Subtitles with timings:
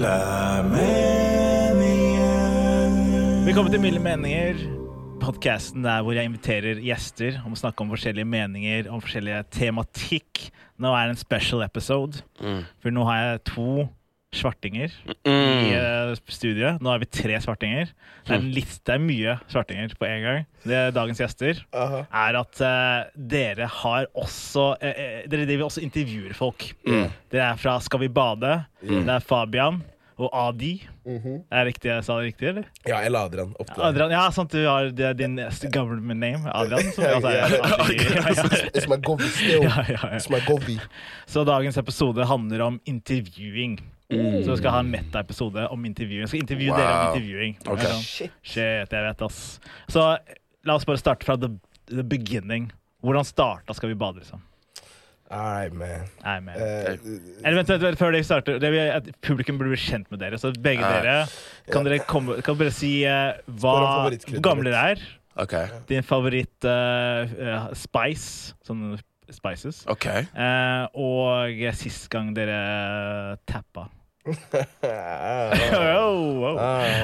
[0.00, 1.74] Milde meninger.
[3.44, 4.56] Velkommen til Milde meninger.
[5.20, 10.46] Podkasten der hvor jeg inviterer gjester om å snakke om forskjellige meninger om forskjellige tematikk.
[10.80, 12.24] Nå er det en special episode,
[12.80, 13.66] for nå har jeg to
[14.34, 14.92] svartinger
[15.26, 16.80] i eh, studiet.
[16.82, 17.90] Nå er vi tre svartinger.
[18.26, 20.48] Det er, en liste, det er mye svartinger på en gang.
[20.62, 22.04] Det er dagens gjester Aha.
[22.28, 26.68] er at uh, dere har også eh, Dere driver også intervjuer folk.
[26.84, 28.60] Dere er fra Skal vi bade?
[28.84, 29.82] Det er Fabian
[30.20, 30.74] og Adi.
[31.08, 32.66] Er det riktig, jeg sa det riktig, eller?
[32.86, 33.86] Ja, eller Adrian opp til deg.
[33.88, 35.38] Adrian, ja, sant, du har det er din
[35.72, 36.92] government name, Adrian.
[36.92, 37.46] Som, altså, Ja,
[39.88, 40.10] ja.
[40.34, 40.76] My govi.
[41.26, 43.78] Så dagens episode handler om intervjuing.
[44.10, 46.24] Så vi skal ha en meta-episode om intervjuing.
[46.24, 47.14] Jeg skal intervjue dere om Wow.
[47.14, 47.56] intervjuing.
[47.66, 47.86] Okay.
[47.86, 49.60] Sånn, Shit, jeg vet, ass.
[49.88, 50.04] Så
[50.66, 51.50] la oss bare starte fra the,
[51.86, 52.70] the beginning.
[53.04, 54.42] Hvordan starta Skal vi bade, liksom?
[55.30, 56.08] Alright, man.
[56.24, 56.56] Nei, man.
[56.58, 56.96] Uh,
[57.44, 60.18] Eller vent, vent, vent, før det starter det vil, at Publikum burde bli kjent med
[60.18, 60.40] dere.
[60.42, 61.14] Så begge uh, dere
[61.70, 63.76] kan dere komme, kan bare si uh, hva,
[64.10, 65.04] hvor gamle dere er.
[65.40, 65.70] Okay.
[65.88, 68.56] Din favoritt eh, spice.
[68.66, 68.98] Sånn
[69.30, 69.84] spices.
[69.90, 70.26] Okay.
[70.34, 73.86] Eh, og sist gang dere tappa.
[74.82, 76.58] Oh, oh,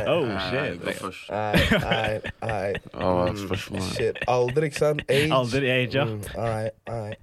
[0.08, 0.82] oh, shit.
[1.30, 3.80] Nei, nei, nei.
[3.92, 4.18] Shit.
[4.28, 5.02] Alder, ikke sant?
[5.08, 5.32] Age.
[5.32, 6.04] Alder, age, ja.
[6.04, 7.18] Mm, alright, alright.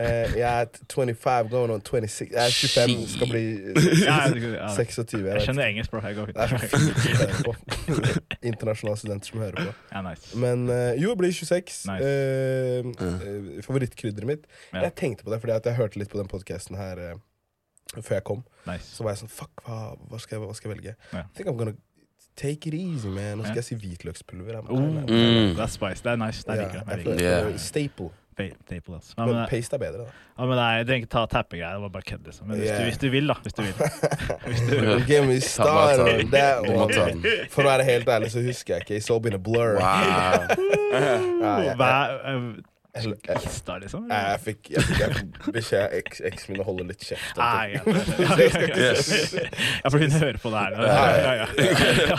[0.00, 2.30] Eh, jeg er 25, going on 26.
[2.32, 3.44] Jeg er 25, skal bli
[4.04, 4.68] Ja, ja.
[4.74, 5.26] 26.
[5.26, 6.00] Jeg skjønner engelsk, bro.
[6.00, 6.36] Jeg går ut.
[8.42, 10.38] Internasjonale studenter som hører på.
[10.40, 11.84] Men eh, jo, jeg blir 26.
[11.84, 14.48] Favorittkrydder Favorittkrydderet mitt.
[14.72, 14.86] Ja.
[14.88, 17.14] Jeg tenkte på det fordi at jeg hørte litt på den podkasten her eh,
[18.00, 18.44] før jeg kom.
[18.66, 18.88] nice.
[18.96, 20.96] Så var jeg sånn Fuck, hva, hva, skal, jeg, hva skal jeg velge?
[21.12, 21.24] Yeah.
[21.28, 21.76] I think I'm gonna
[22.36, 23.38] take it easy, man.
[23.38, 23.62] Nå skal yeah.
[23.62, 24.60] jeg si hvitløkspulver.
[24.66, 25.54] Oh, Mm.
[25.60, 26.02] Er spice.
[26.02, 26.42] Det er nice.
[26.42, 27.20] Det er liker jeg.
[27.20, 27.56] Yeah.
[27.58, 28.10] Staple.
[28.34, 29.12] Staple, altså.
[29.14, 30.14] Ja, Men men, paste er bedre, da.
[30.38, 31.76] ja, men nei, jeg trenger ikke ta tappegreier.
[31.76, 32.48] Det var bare kødd, liksom.
[32.50, 33.36] Men hvis, du, hvis du vil, da.
[33.44, 33.74] Hvis du vil.
[34.48, 35.04] Hvis du vil.
[35.12, 37.36] Give me star on that one.
[37.54, 38.98] For å være helt ærlig så husker jeg ikke.
[38.98, 39.78] It's all been a blur.
[39.78, 40.50] Wow.
[40.94, 44.04] Ja, jeg, Hva jeg, jeg, jeg, Kista, liksom?
[44.06, 47.34] jeg fikk jeg fikk- jeg fikk beskjed av eks- eksen min å holde litt kjeft.
[47.34, 47.98] om Nei, ja, ja, ja,
[48.70, 48.94] ja.
[49.82, 50.78] ja, for hun hører på det her.
[50.78, 51.42] Ja, ja, ja.
[51.42, 51.50] ja.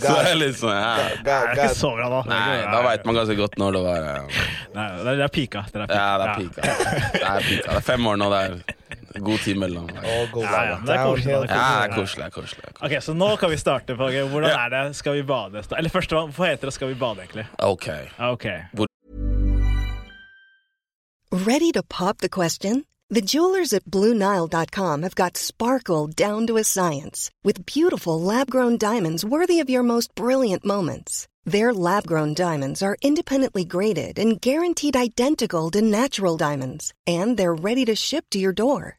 [0.00, 0.92] Så det er litt sånn ja.
[0.96, 2.20] God, Det er ikke så bra, da.
[2.30, 4.42] Nei, da veit man ganske godt når det var uh,
[4.76, 5.64] Nei, det er- det er pika.
[5.72, 5.98] Det er pika.
[5.98, 6.60] Ja, det er pika.
[6.62, 7.66] Det er pika.
[7.66, 8.78] Det er fem år nå, det er
[9.18, 9.88] god tid mellom.
[10.00, 12.32] Ja, ja, det er koselig, det er koselig.
[12.32, 12.64] koselig.
[12.82, 13.96] Ok, Så nå kan vi starte.
[13.96, 15.62] på ok, Hvordan er det Skal vi bade?
[15.78, 17.46] Eller først, hva- heter det Skal vi bade, egentlig?
[17.58, 17.86] Ok.
[18.18, 18.46] Ja, Ok.
[21.32, 22.84] Ready to pop the question?
[23.08, 28.76] The jewelers at BlueNile.com have got sparkle down to a science with beautiful lab grown
[28.78, 31.26] diamonds worthy of your most brilliant moments.
[31.44, 37.54] Their lab grown diamonds are independently graded and guaranteed identical to natural diamonds, and they're
[37.54, 38.98] ready to ship to your door.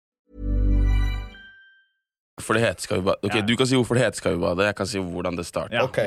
[2.41, 3.41] For det heter Skal vi bade.
[3.47, 4.65] Du kan si hvorfor det heter Skal vi bade.
[4.69, 5.75] Jeg kan si hvordan det starter.
[5.77, 5.83] Ja.
[5.87, 5.97] Ok,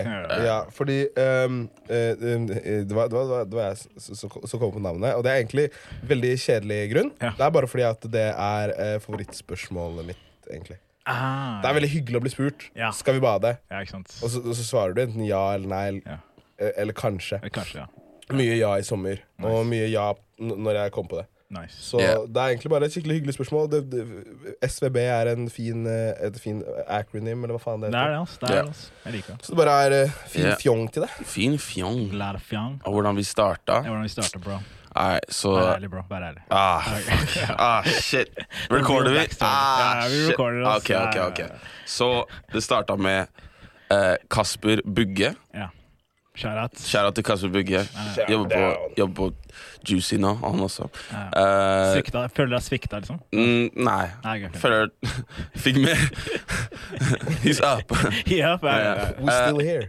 [0.45, 5.15] ja, fordi um, det, var, det, var, det var jeg som- kom på navnet.
[5.15, 5.69] Og det er egentlig
[6.09, 7.13] veldig kjedelig grunn.
[7.23, 7.33] Ja.
[7.39, 10.79] Det er bare fordi at det er uh, favorittspørsmålet mitt, egentlig.
[11.07, 12.63] Ah, Det er veldig hyggelig å bli spurt.
[12.79, 12.89] Ja.
[12.97, 13.59] Skal vi bade?
[13.71, 14.15] Ja, ikke sant.
[14.25, 16.01] Og så, og så svarer du enten ja eller nei.
[16.07, 16.17] Ja.
[16.59, 17.43] eh, Eller kanskje.
[17.43, 17.87] Eller Kanskje, ja.
[18.33, 20.07] Mye ja i sommer, og mye ja
[20.41, 21.27] når jeg kom på det.
[21.50, 21.76] Nice.
[21.79, 22.23] Så yeah.
[22.26, 23.67] det er egentlig bare et skikkelig hyggelig spørsmål.
[23.70, 24.05] Det, det,
[24.70, 28.17] SVB er en fin, eh, et fin acronym, eller hva faen det Det er det,
[28.17, 28.20] heter.
[28.20, 28.46] altså.
[28.49, 28.62] Er Ja.
[28.67, 28.88] altså.
[29.05, 29.44] Jeg liker det.
[29.44, 30.56] Så det bare er eh, fin yeah.
[30.62, 31.11] fjong til det.
[31.26, 32.00] Fin fjong.
[32.49, 32.81] fjong.
[32.85, 33.73] Og hvordan vi starta.
[33.85, 34.58] Er hvordan vi starter, bro.
[34.94, 36.02] Nei, så Vær ærlig, bro.
[36.11, 36.43] Vær ærlig.
[36.50, 36.82] Ah,
[37.58, 38.29] ah, shit.
[38.70, 39.25] Recorder vi?
[39.41, 40.31] Ah, Ja, vi shit.
[40.31, 40.76] recorder oss.
[40.85, 41.38] Ok, ok, ok.
[41.38, 41.58] ja, ja.
[41.87, 43.26] Så det starta med
[43.91, 45.35] eh, Kasper Bugge.
[45.55, 45.69] Ja.
[46.35, 46.73] Shout-out.
[46.83, 47.81] Kjære til Kasper Bugge.
[48.31, 49.27] Jobber på, jobber på
[49.87, 50.89] Juicy nå, han også.
[51.15, 52.25] Eh, Svikta.
[52.35, 53.21] Føler deg svikta, liksom?
[53.31, 54.09] mm, nei.
[54.25, 54.57] Nei, ok.
[54.59, 54.89] Føler
[55.65, 56.03] Fikk mer.
[57.45, 57.95] He's up.
[58.27, 59.87] He up Ja, We're still here.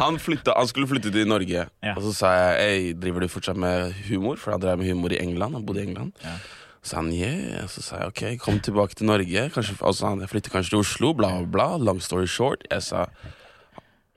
[0.00, 1.94] Han, flytta, han skulle flytte til Norge, Ja.
[1.94, 4.36] og så sa jeg Ei, driver du fortsatt med humor?
[4.42, 5.54] For han drev med humor i England.
[5.54, 6.12] Han bodde i England.
[6.24, 6.34] Ja.
[6.82, 7.62] Så han yeah.
[7.70, 9.48] Så sa jeg ok, kom tilbake til Norge.
[9.54, 11.12] Kanskje, og så han jeg flytter kanskje til Oslo.
[11.14, 11.68] Bla, bla, bla.
[11.78, 12.66] Long story short.
[12.70, 13.06] Jeg sa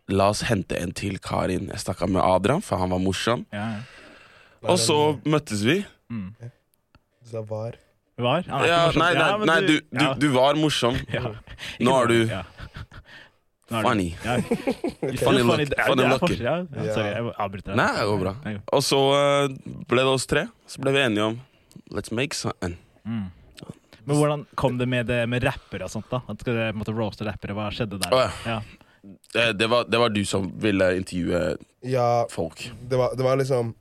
[0.09, 1.67] la oss hente en til Karin.
[1.73, 3.45] Jeg snakka med Adrian, for han var morsom.
[3.53, 4.69] Ja, ja.
[4.69, 4.97] Og så
[5.29, 5.77] møttes vi.
[6.09, 7.77] Du sa var.
[8.19, 8.43] Var?
[8.49, 10.13] Er Ja, nei, nei, Ja, nei du, du, ja.
[10.19, 10.97] du var morsom.
[11.15, 11.35] Ja.
[11.79, 12.41] Nå er du Ja.
[13.69, 14.07] Nå er funny.
[14.25, 14.35] Ja.
[15.21, 17.75] Funny look- funny Ja, ja, sorry, jeg avbryter.
[17.77, 18.33] Nei, det går bra.
[18.73, 19.53] Og så eh,
[19.87, 20.47] ble det oss tre.
[20.67, 21.37] Så ble vi enige om
[21.93, 22.75] let's make something.
[23.05, 26.09] Men hvordan kom det med det med rappere og sånt?
[26.09, 26.23] da?
[26.33, 28.09] At dere måtte roaste rappere, Hva skjedde der?
[28.15, 28.59] Å, ja.
[29.35, 32.71] Eh, det var, det var, du som ville intervjue ja, folk?
[32.89, 33.75] Det var, det var liksom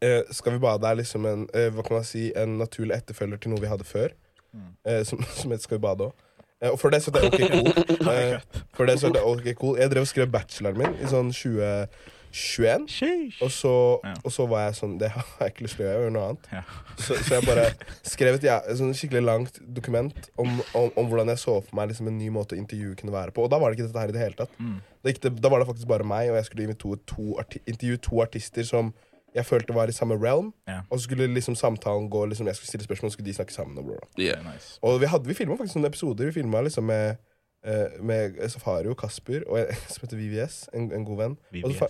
[0.00, 3.42] eh, Skal vi bade er liksom en, eh, hva kan man si, en naturlig etterfølger
[3.42, 4.14] til noe vi hadde før.
[4.52, 4.70] Mm.
[4.88, 6.24] Eh, som, som het Skal vi bade òg.
[6.62, 8.08] Eh, og for det så er det OK cool.
[8.14, 11.10] Eh, for det så er det OK cool Jeg drev og skrev bacheloren min i
[11.10, 11.86] sånn 20,
[12.32, 13.36] 21.
[13.44, 16.12] Og så, og så, var jeg sånn Det har jeg ikke lyst til å gjøre.
[16.14, 16.48] noe annet.
[16.52, 16.62] Ja.
[16.96, 17.66] Så, så, jeg bare
[18.14, 21.92] skrev et, ja, sånn skikkelig langt dokument om, om, om, hvordan jeg så for meg
[21.92, 23.44] liksom, en ny måte å intervjue kunne være på.
[23.44, 24.58] Og da var det ikke dette her i det hele tatt.
[24.58, 24.78] Mm.
[25.02, 28.04] Det gikk, da var det faktisk bare meg, og jeg skulle intervjue to, arti intervjue
[28.08, 28.94] to artister som
[29.32, 30.52] jeg følte var i samme realm.
[30.68, 30.84] Yeah.
[30.90, 33.34] Og så skulle liksom samtalen gå, liksom, jeg skulle stille spørsmål, og så skulle de
[33.34, 33.78] snakke sammen.
[33.78, 34.08] Og, bla.
[34.20, 34.44] Yeah.
[34.44, 34.78] Nice.
[34.82, 36.28] og vi, hadde, vi filma faktisk noen episoder.
[36.28, 37.16] Vi filma liksom med
[37.64, 41.38] eh, med Safari og Kasper og en som heter VVS, en, en god venn.
[41.64, 41.88] Og så,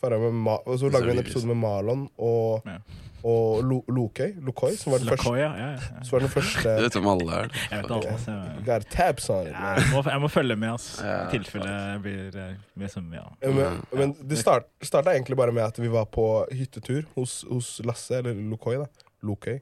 [0.00, 0.18] fa ja.
[0.20, 2.78] med Ma og så lagde vi en episode med Marlon og, Ja.
[3.24, 5.34] og Lo Lokøy, Lokøy, som var den første.
[5.40, 6.02] Ja, ja, ja.
[6.04, 7.48] Så var den første Du vet hvem alle er.
[7.70, 8.36] Jeg vet alle, Altså.
[8.66, 11.04] Got tabs on it, Ja, jeg, må, jeg må følge med, altså.
[11.04, 13.24] I tilfelle jeg blir eh, med som ja.
[13.48, 17.80] Men, men det start, starta egentlig bare med at vi var på hyttetur hos, hos
[17.84, 18.90] Lasse, eller Lokøy, da.
[19.24, 19.58] Lokøy.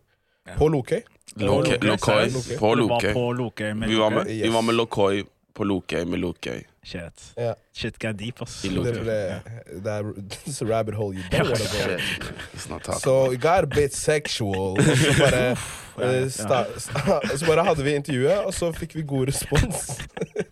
[0.58, 1.00] På Lokøy.
[1.38, 1.78] Lokøy.
[1.86, 2.26] Lokøy.
[2.34, 2.56] Lokøy.
[2.58, 3.12] På Lokøy.
[3.38, 4.42] Lokøy Vi var med, Yes.
[4.42, 5.22] vi var med Lokøy
[5.54, 6.62] på Lokøy med Lokøy.
[6.84, 7.22] Shit.
[7.38, 7.54] Yeah.
[7.72, 8.64] Shit got deep, ass.
[8.64, 9.04] I Det, Lokøy.
[9.06, 10.08] det, det er
[10.49, 12.99] it's a rabbit hole you don't wanna go.
[12.99, 13.40] So it.
[13.40, 14.78] Got a bit sexual.
[14.78, 19.02] Og så bare, eh, sta, sta, så bare hadde vi intervjuet, og så fikk vi
[19.06, 20.00] god respons.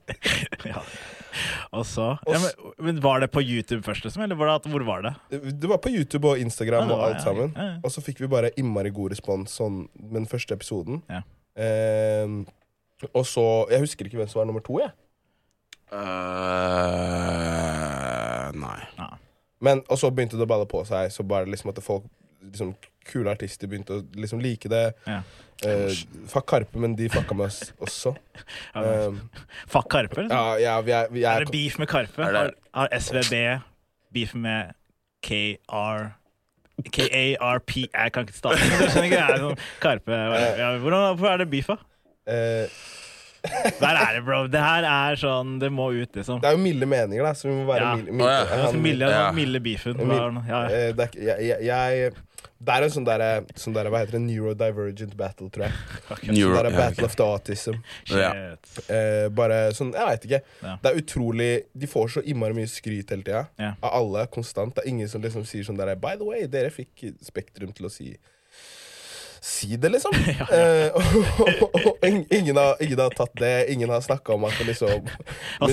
[0.71, 0.83] ja.
[1.71, 4.23] Og så ja, men, men Var det på YouTube først, liksom?
[4.23, 5.13] Eller var det, hvor var det?
[5.63, 7.53] Det var på YouTube og Instagram Ja, og ja, alt sammen.
[7.57, 7.77] ja, ja.
[7.85, 11.03] Og så fikk vi bare innmari god respons sånn, med den første episoden.
[11.11, 11.23] Ja.
[11.61, 12.43] Ehm,
[13.15, 14.91] og så Jeg husker ikke hvem som var nummer to, jeg.
[17.21, 18.81] Uh, nei.
[18.99, 19.09] Ja.
[19.61, 22.05] Men, og så begynte det å balle på seg, så bare liksom at folk
[22.47, 22.75] liksom,
[23.11, 24.85] Kule artister begynte å liksom like det.
[25.09, 25.23] Ja.
[25.65, 25.91] Uh,
[26.31, 28.15] fuck Karpe, men de fucka med oss også.
[28.75, 29.19] Ja, Ehm,
[29.69, 30.23] Fuck Karpe?
[30.23, 30.37] Liksom.
[30.37, 32.23] ja, ja, vi er, vi Er er, det beef med Karpe?
[32.25, 32.41] Er det-
[32.73, 33.35] Har, har SVB
[34.15, 34.73] beef med
[35.27, 36.07] KR
[36.95, 38.65] KARP Jeg kan ikke stave det.
[39.05, 41.77] ikke, det sånn Karpe ja, hvordan, Hvorfor er det beef, da?
[42.31, 42.81] Eh,
[43.81, 44.43] Der er det, bro.
[44.53, 46.41] Det her er sånn Det må ut, liksom.
[46.43, 47.95] Det er jo milde meninger, da, så vi må være Ja.
[47.97, 48.33] milde.
[48.33, 48.65] Ja.
[48.67, 49.21] Han- milde, ja.
[49.29, 50.03] sånn milde beefen.
[50.11, 50.65] Ja, ja.
[50.69, 52.13] Eh, det, er, jeg, jeg, jeg,
[52.61, 54.23] det er en sånn derre sånn der, Hva heter det?
[54.27, 55.79] Neurodivergent battle, tror jeg.
[56.29, 57.09] Neuro, sånn der battle okay.
[57.09, 57.79] of the autism.
[58.05, 58.75] Shit.
[58.93, 60.43] Eh, bare sånn, jeg veit ikke.
[60.61, 60.75] Ja.
[60.83, 63.47] Det er utrolig De får så innmari mye skryt hele tida.
[63.57, 63.73] Ja.
[63.81, 64.77] Av alle, konstant.
[64.77, 67.89] Det er ingen som liksom sier sånn der By the way, dere fikk Spektrum til
[67.89, 68.13] å si
[69.41, 70.13] Si det, liksom.
[70.53, 71.03] Eh, og,
[71.41, 73.53] og, og, og ingen, har, ingen har tatt det.
[73.73, 75.07] Ingen har snakka om at det liksom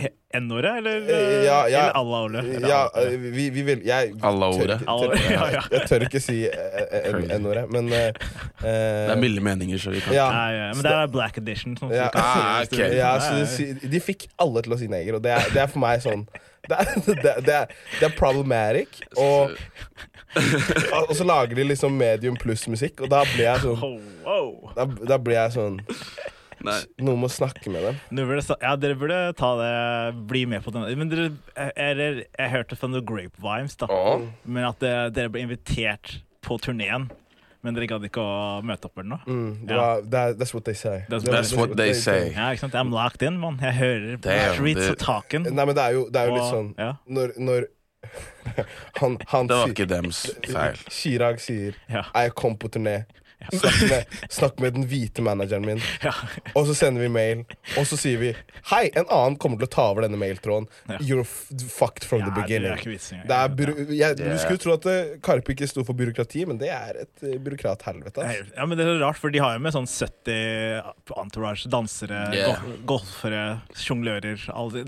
[0.00, 1.80] he- N-ordet, eller, Eh, ja, ja.
[1.84, 2.44] eller alla-ordet?
[2.68, 4.80] Ja, eh, vi, vi vil Jeg Alle tør ordet.
[4.80, 5.62] ikke- Alle- tør- ja, ja.
[5.72, 8.12] Jeg tør ikke si eh, N-ordet, men eh,
[8.64, 10.28] Det er milde meninger, så vi kan Ja.
[10.74, 11.76] Men det er Black Edition.
[12.70, 16.26] De, fikk alle til å si neger, og det er, det er for meg sånn
[16.68, 17.66] Det er, det, er- det er,
[18.06, 19.02] er problematic.
[19.20, 19.50] Og,
[21.04, 25.18] og så lager de liksom medium pluss-musikk, og da blir jeg sånn Oh, da, da
[25.20, 25.76] blir jeg sånn
[26.64, 26.78] Nei.
[27.04, 27.98] Noen må snakke med dem.
[28.16, 29.72] Nå burde, ja, dere burde ta det,
[30.30, 30.86] bli med på den.
[30.98, 31.26] Men dere,
[31.76, 33.86] jeg, jeg hørte fra The Grapevines, da.
[33.92, 34.24] Oh.
[34.44, 37.10] Men at det, dere ble invitert på turneen.
[37.64, 39.24] Men dere gadd ikke å møte opp eller noe.
[39.24, 39.84] Mm, Ja.
[40.02, 41.04] er, that's what they say.
[41.08, 42.32] That's That's what they say.
[42.34, 42.74] Ja, ikke sant?
[42.76, 43.56] I'm locked in, mann.
[43.62, 45.46] Jeg hører Damn, streets det- og taken.
[45.48, 46.90] Nei, men det er jo, det er jo litt sånn ja.
[47.08, 47.64] Når, når
[49.00, 50.76] Han, han Det var sier- ikke dems feil.
[50.92, 52.02] Chirag sier Ja.
[52.14, 53.06] Jeg kom på turné.
[53.52, 55.80] Snakk med, snakk med den hvite manageren min.
[56.02, 56.12] Ja.
[56.54, 57.44] Og så sender vi mail,
[57.78, 58.32] og så sier vi
[58.70, 60.66] Hei, en annen kommer til å ta over denne mailtråden.
[60.88, 60.98] Ja.
[61.04, 62.78] You're f fucked from Ja, the det er beginning.
[62.80, 63.20] ikke.
[63.28, 66.70] Det er jeg, du skulle tro at eh, Karpe ikke sto for byråkrati, men det
[66.72, 68.24] er et uh, byråkrathelvete.
[68.24, 68.48] Altså.
[68.56, 72.56] Ja, men det er rart, for de har jo med sånn 70 entourage, dansere, Yeah.
[72.88, 74.38] gol golfere, sjonglører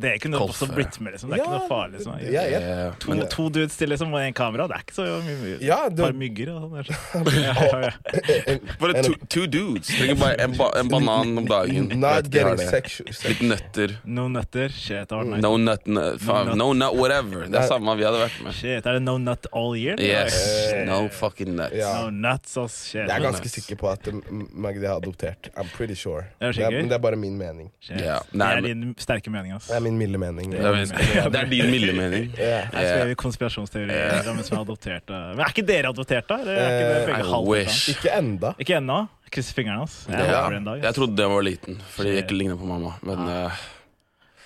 [0.01, 1.31] det, er kunne noe også blitt med, liksom.
[1.31, 1.99] Det er ikke noe farlig.
[2.01, 2.17] Liksom.
[2.33, 4.97] Ja, jeg, Eh, To, Men to dudes til liksom, og én kamera, det er ikke
[4.97, 5.59] så mye.
[5.63, 7.27] Ja, Et det- par mygger og sånn.
[8.81, 9.89] bare to, two dudes.
[9.91, 11.89] Trenger bare en, ba en banan om dagen.
[12.01, 13.11] Not getting sexual.
[13.27, 13.97] Litt nøtter.
[14.05, 14.73] No nøtter.
[14.73, 15.11] Shit.
[15.11, 16.27] No nut, nut,
[16.57, 17.47] no nut, whatever.
[17.51, 18.57] Det er samme vi hadde vært med.
[18.57, 20.01] Shit, er det no nut all year?
[20.03, 20.37] Yes.
[20.89, 21.75] No fucking nuts.
[21.79, 21.93] Ja.
[22.05, 22.79] No nuts, ass.
[22.91, 23.03] Shit.
[23.07, 24.23] Jeg er ganske sikker på at um,
[24.53, 25.51] Magdi har adoptert.
[25.57, 26.27] I'm pretty sure.
[26.41, 27.71] Er Det er, men det er bare min mening.
[27.91, 28.23] Yeah.
[28.33, 29.69] Nei, Det er din sterke mening, ass.
[29.69, 30.53] Det er min milde mening.
[30.53, 32.31] Det er, det er din milde mening.
[32.39, 32.71] yeah.
[32.73, 35.11] Jeg konspirasjonsteorier om hvem som er adoptert.
[35.11, 36.39] Men er ikke dere adoptert, da?
[36.43, 37.97] Er ikke dere Eh, begge I halvt, Ikke wish.
[38.37, 38.53] Ikke enda.
[38.63, 38.99] Ikke ennå.
[39.33, 39.95] Krysser fingrene, hans.
[40.09, 40.43] Jeg Ja.
[40.51, 40.83] dag.
[40.85, 42.95] Jeg trodde jeg var liten, fordi jeg ikke ligna på mamma.
[43.03, 43.51] Men ja.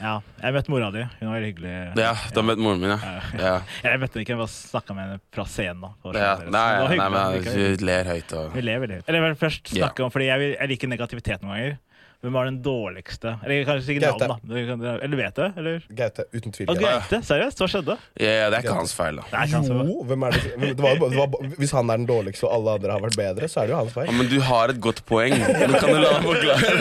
[0.01, 1.03] Ja, jeg møtte mora di.
[1.21, 1.73] Hun var veldig hyggelig.
[2.01, 3.21] ja, da møtte moren min, ja.
[3.37, 3.51] ja.
[3.85, 5.83] Jeg møtte henne ikke, jeg bare snakka med henne fra scenen.
[5.83, 6.31] da ja.
[6.49, 9.09] Nei, nei, men vi ler høyt og Vi ler veldig høyt.
[9.13, 9.85] Eller først Ja.
[9.85, 11.79] snakke om, fordi jeg, jeg liker negativitet noen ganger.
[12.21, 13.31] Hvem var den dårligste?
[13.47, 14.27] Eller kanskje ikke Gaute.
[14.29, 14.91] navn, da.
[15.01, 15.45] Eller vet du?
[15.57, 15.85] Eller?
[15.97, 16.67] Gaute, uten tvil.
[16.69, 17.21] Og Gaute?
[17.25, 17.63] Seriøst?
[17.63, 17.97] Hva skjedde?
[18.21, 19.45] Ja, det er ikke hans feil, da.
[19.49, 20.43] Jo, hvem er det?
[20.61, 23.49] det, var, det var, hvis han er den dårligste og alle andre har vært bedre,
[23.49, 24.13] så er det jo hans Ja, feil.
[24.21, 25.33] men du har et godt poeng.
[25.41, 26.77] Men kan du la meg forklare?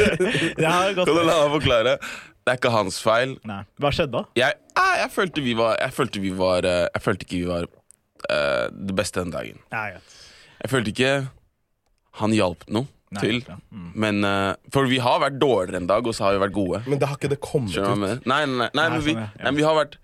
[1.04, 1.96] Kan du la meg forklare?
[2.40, 3.38] Det er ikke hans feil.
[3.46, 3.62] Nei.
[3.78, 4.24] Hva skjedde da?
[4.42, 4.58] Jeg,
[5.04, 8.66] jeg følte vi var Jeg følte vi var eh, Jeg følte ikke vi var uh,
[8.74, 9.60] det beste den dagen.
[9.70, 9.90] Nei.
[10.64, 11.12] Jeg følte ikke
[12.20, 13.40] han hjalp noe Nei, til.
[13.74, 13.90] Mm.
[14.04, 16.82] Men uh, For vi har vært dårligere en dag, og så har vi vært gode.
[16.86, 17.82] Men det har ikke det kommet ut.
[17.82, 19.98] Nei, nei, nei, nei, Nei, men vi, sånn, nei, men vi har vært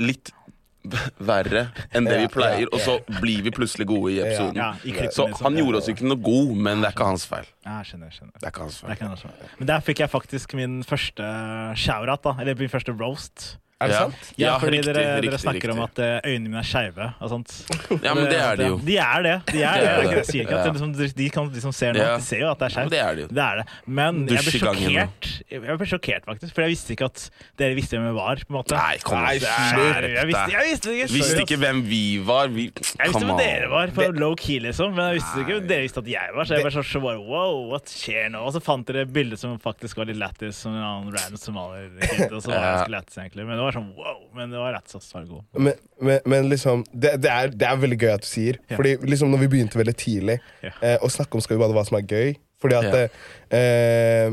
[0.00, 0.32] litt
[1.30, 4.58] verre enn det Ja, vi pleier, ja, og så blir vi plutselig gode i episoden.
[4.58, 5.44] Ja, i Så liksom.
[5.44, 7.46] han gjorde oss ikke noe god, men det er ikke hans feil.
[7.68, 8.34] Ja, skjønner, skjønner.
[8.38, 9.50] Det er ikke hans feil.
[9.60, 11.32] Men der fikk jeg faktisk min første
[11.78, 12.34] shout-out, da.
[12.40, 13.52] Eller min første roast.
[13.80, 14.00] Er det Ja.
[14.04, 14.32] sant?
[14.36, 17.30] Ja, fordi riktig, dere, dere riktig, snakker om at eh, øynene mine er skeive og
[17.32, 17.52] sånt.
[18.04, 18.74] Ja, men det er de jo.
[18.84, 19.36] De er det.
[19.48, 20.10] De er det.
[20.20, 22.16] Jeg sier ikke at de, det, liksom, de, kan, de som ser nå, Ja.
[22.20, 22.84] de ser jo at det er Ja, skjevt.
[22.84, 23.28] men det er det jo.
[23.38, 23.64] Det er det.
[23.86, 25.30] Men jeg ble sjokkert.
[25.50, 26.52] Jeg ble sjokkert, faktisk.
[26.54, 27.24] For jeg visste ikke at
[27.56, 28.36] dere visste hvem jeg var.
[28.44, 28.76] på en måte.
[28.76, 30.08] Nei, kom Nei, slutt.
[30.10, 31.08] Jeg visste, jeg visste ikke.
[31.16, 32.48] Visste ikke hvem vi var.
[32.52, 34.92] Vi, Jeg visste hvem dere var, på low key, liksom.
[34.94, 36.44] Men jeg visste ikke hvem dere visste at jeg var.
[36.44, 38.44] Så jeg ble så, så bare wow, what skjer nå?
[38.44, 41.40] Og så fant dere et bilde som faktisk var litt lættis, som en annen random
[41.40, 41.88] somalier.
[42.28, 42.76] Og så var det Ja.
[42.76, 43.46] ganske lættis, egentlig.
[43.48, 44.20] Men det var sånn wow.
[44.34, 44.88] Men det var rett
[45.28, 45.44] god.
[45.56, 48.58] Men, men, men liksom det, det, er, det er veldig gøy at du sier.
[48.70, 48.76] Ja.
[48.76, 50.70] Fordi liksom når vi begynte veldig tidlig Ja.
[50.82, 53.08] eh, å snakke om Skal vi bade hva som er gøy Fordi at Ja.
[53.56, 54.30] eh,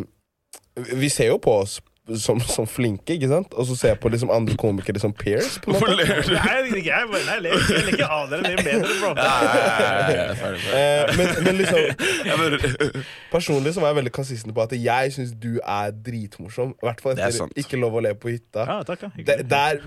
[1.01, 1.79] Vi ser jo på oss
[2.15, 3.53] som, som flinke, ikke sant?
[3.59, 5.57] Og så ser jeg på liksom andre komikere som peers.
[5.63, 6.31] På Hvorfor ler du?
[6.33, 8.51] Nei, jeg, jeg, ikke jeg jeg leker av dere.
[8.53, 9.11] Er bedre, bro.
[9.17, 10.77] Ja, ja, ja, ja, ferdig, ferdig.
[10.77, 15.57] Eh, men, men liksom personlig så var jeg veldig konsistent på at jeg syns du
[15.59, 16.73] er dritmorsom.
[16.77, 17.51] I hvert fall er etter.
[17.59, 18.65] Ikke lov å le på hytta.
[18.69, 19.11] Ja, takk, ja.
[19.27, 19.83] Der, der,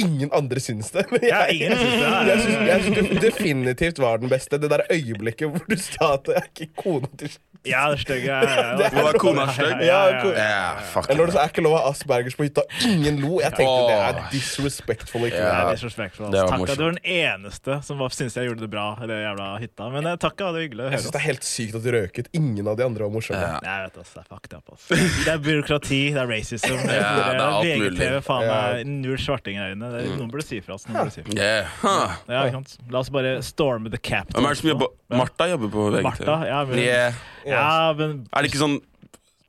[0.00, 1.06] ingen andre syns det.
[1.12, 4.58] Men jeg, Ja, ingen syns det, jeg, syns, jeg syns du definitivt var den beste.
[4.60, 7.36] Det der øyeblikket hvor du sa at jeg er ikke kona til
[7.68, 8.24] Ja, det er stygg.
[8.24, 9.02] Ja, ja, Det ja.
[9.04, 9.82] Var kona stygg?
[9.84, 12.46] Ja, ja, ja, Ja, fuck Eller når sa er ikke lov å ha Aspergers på
[12.46, 12.62] hytta.
[12.88, 13.40] Ingen lo.
[13.42, 15.26] Jeg tenkte det er disrespectful.
[15.28, 15.58] Ikke Det det?
[15.60, 16.34] er disrespectful altså.
[16.36, 19.18] Det var Takk, du var den eneste som syntes jeg gjorde det bra i det
[19.24, 19.88] jævla hytta.
[19.94, 21.74] Men eh, takk, ja, det er hyggelig å Jeg synes syns det er helt sykt
[21.80, 22.30] at du røket.
[22.40, 23.40] Ingen av de andre var morsomme.
[23.40, 23.58] Ja.
[23.66, 25.00] Jeg vet ass, det er fucked up, Altså.
[25.24, 26.76] Det er byråkrati, det er racism.
[26.80, 28.22] Det Ja, det er alt VGTV, mulig.
[28.26, 28.56] faen Ja.
[28.60, 29.18] meg null
[29.60, 29.74] er,
[30.16, 30.86] noen burde si fra oss.
[30.86, 31.34] Si fra.
[31.36, 31.66] Yeah.
[31.82, 32.16] Huh.
[32.28, 32.44] Ja.
[32.90, 34.28] La oss bare storme the cap.
[34.34, 36.02] Hvem er det som jobber Martha jobber på VGTV.
[36.06, 37.12] Martha, ja, men, Yeah.
[37.46, 38.80] ja, men Er det ikke sånn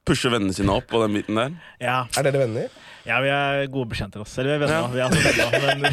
[0.06, 1.52] pushe vennene sine opp på den biten der?
[1.82, 2.70] ja, Er dere venner?
[3.06, 4.38] ja, vi er gode bekjente av oss.
[4.42, 5.82] Eller vi er venner, vi er altså venner, men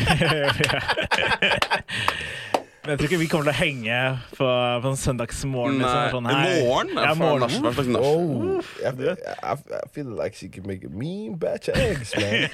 [2.88, 3.96] Men jeg tror ikke vi kommer til å henge
[4.32, 4.46] på,
[4.80, 5.74] på en søndagsmorgen.
[5.82, 6.92] Liksom, sånn, i morgen?
[6.96, 7.42] Ja, morgen.
[7.44, 8.00] nach- slags nach?
[8.00, 12.48] Oh, I, I, I feel like she could make a mean batch of eggs, man.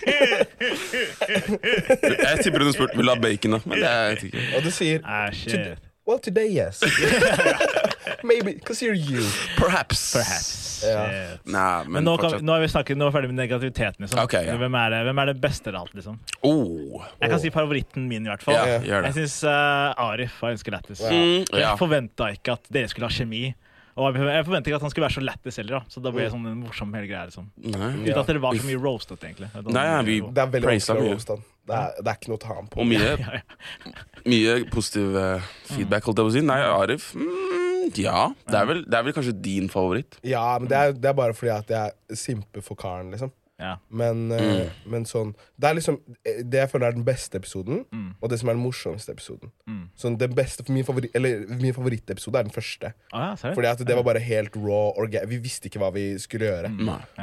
[2.19, 3.61] Jeg tipper hun har spurt vil du ha bacon, da.
[3.63, 4.43] Men det er jeg ikke.
[4.59, 5.79] Og du sier Ah, shit.
[6.07, 6.83] Well, today, yes.
[8.23, 9.25] Maybe, because you're you.
[9.57, 10.13] Perhaps.
[10.13, 10.85] Perhaps.
[10.85, 11.05] Ja.
[11.09, 11.41] Shit.
[11.45, 14.05] Nei, men, Men nå, kan, nå er vi snakket, nå er vi ferdig med negativiteten.
[14.05, 14.21] Liksom.
[14.27, 14.59] Okay, yeah.
[14.61, 15.95] hvem, er det, hvem er det beste av alt?
[15.97, 16.19] Liksom?
[16.45, 17.07] Oh.
[17.23, 18.59] Jeg kan si favoritten min, i hvert fall.
[18.59, 21.01] Yeah, Jeg syns uh, Arif var ganske lættis.
[21.01, 21.63] Mm, ja.
[21.63, 23.47] Jeg forventa ikke at dere skulle ha kjemi.
[23.95, 25.79] Og jeg forventer ikke at han skulle være så lættis heller.
[25.85, 25.93] Da.
[25.95, 27.29] Så da ble det sånn en morsom hele greia.
[27.31, 27.45] Liksom.
[27.63, 27.91] Nei.
[28.03, 29.51] Uten at dere var så mye roastet, egentlig.
[29.71, 31.15] Nei, ja, vi- Det er veldig Praisa vanskelig å mye.
[31.15, 31.45] roaste han.
[31.65, 32.81] Det er, det er ikke noe å ta ham på.
[32.83, 33.93] Og mye, ja, ja.
[34.27, 36.43] mye positiv eh, feedback, holdt jeg på å si.
[36.51, 38.27] Nei, Arif mm, Ja.
[38.51, 40.19] Det er, vel, det er vel kanskje din favoritt?
[40.27, 43.31] Ja, men det er, det er bare fordi at jeg simper for karen, liksom.
[43.61, 43.77] Ja.
[43.89, 45.29] Men, eh, men sånn
[45.61, 47.85] Det er liksom eh, Det jeg føler er den beste episoden,
[48.21, 49.53] og det som er den morsomste episoden.
[49.97, 52.93] Sånn den beste Min, favori, eller, min favorittepisode er den første.
[53.13, 53.55] Ah, ja.
[53.55, 54.93] Fordi at det var bare helt raw.
[54.99, 56.73] orga- Vi visste ikke hva vi skulle gjøre.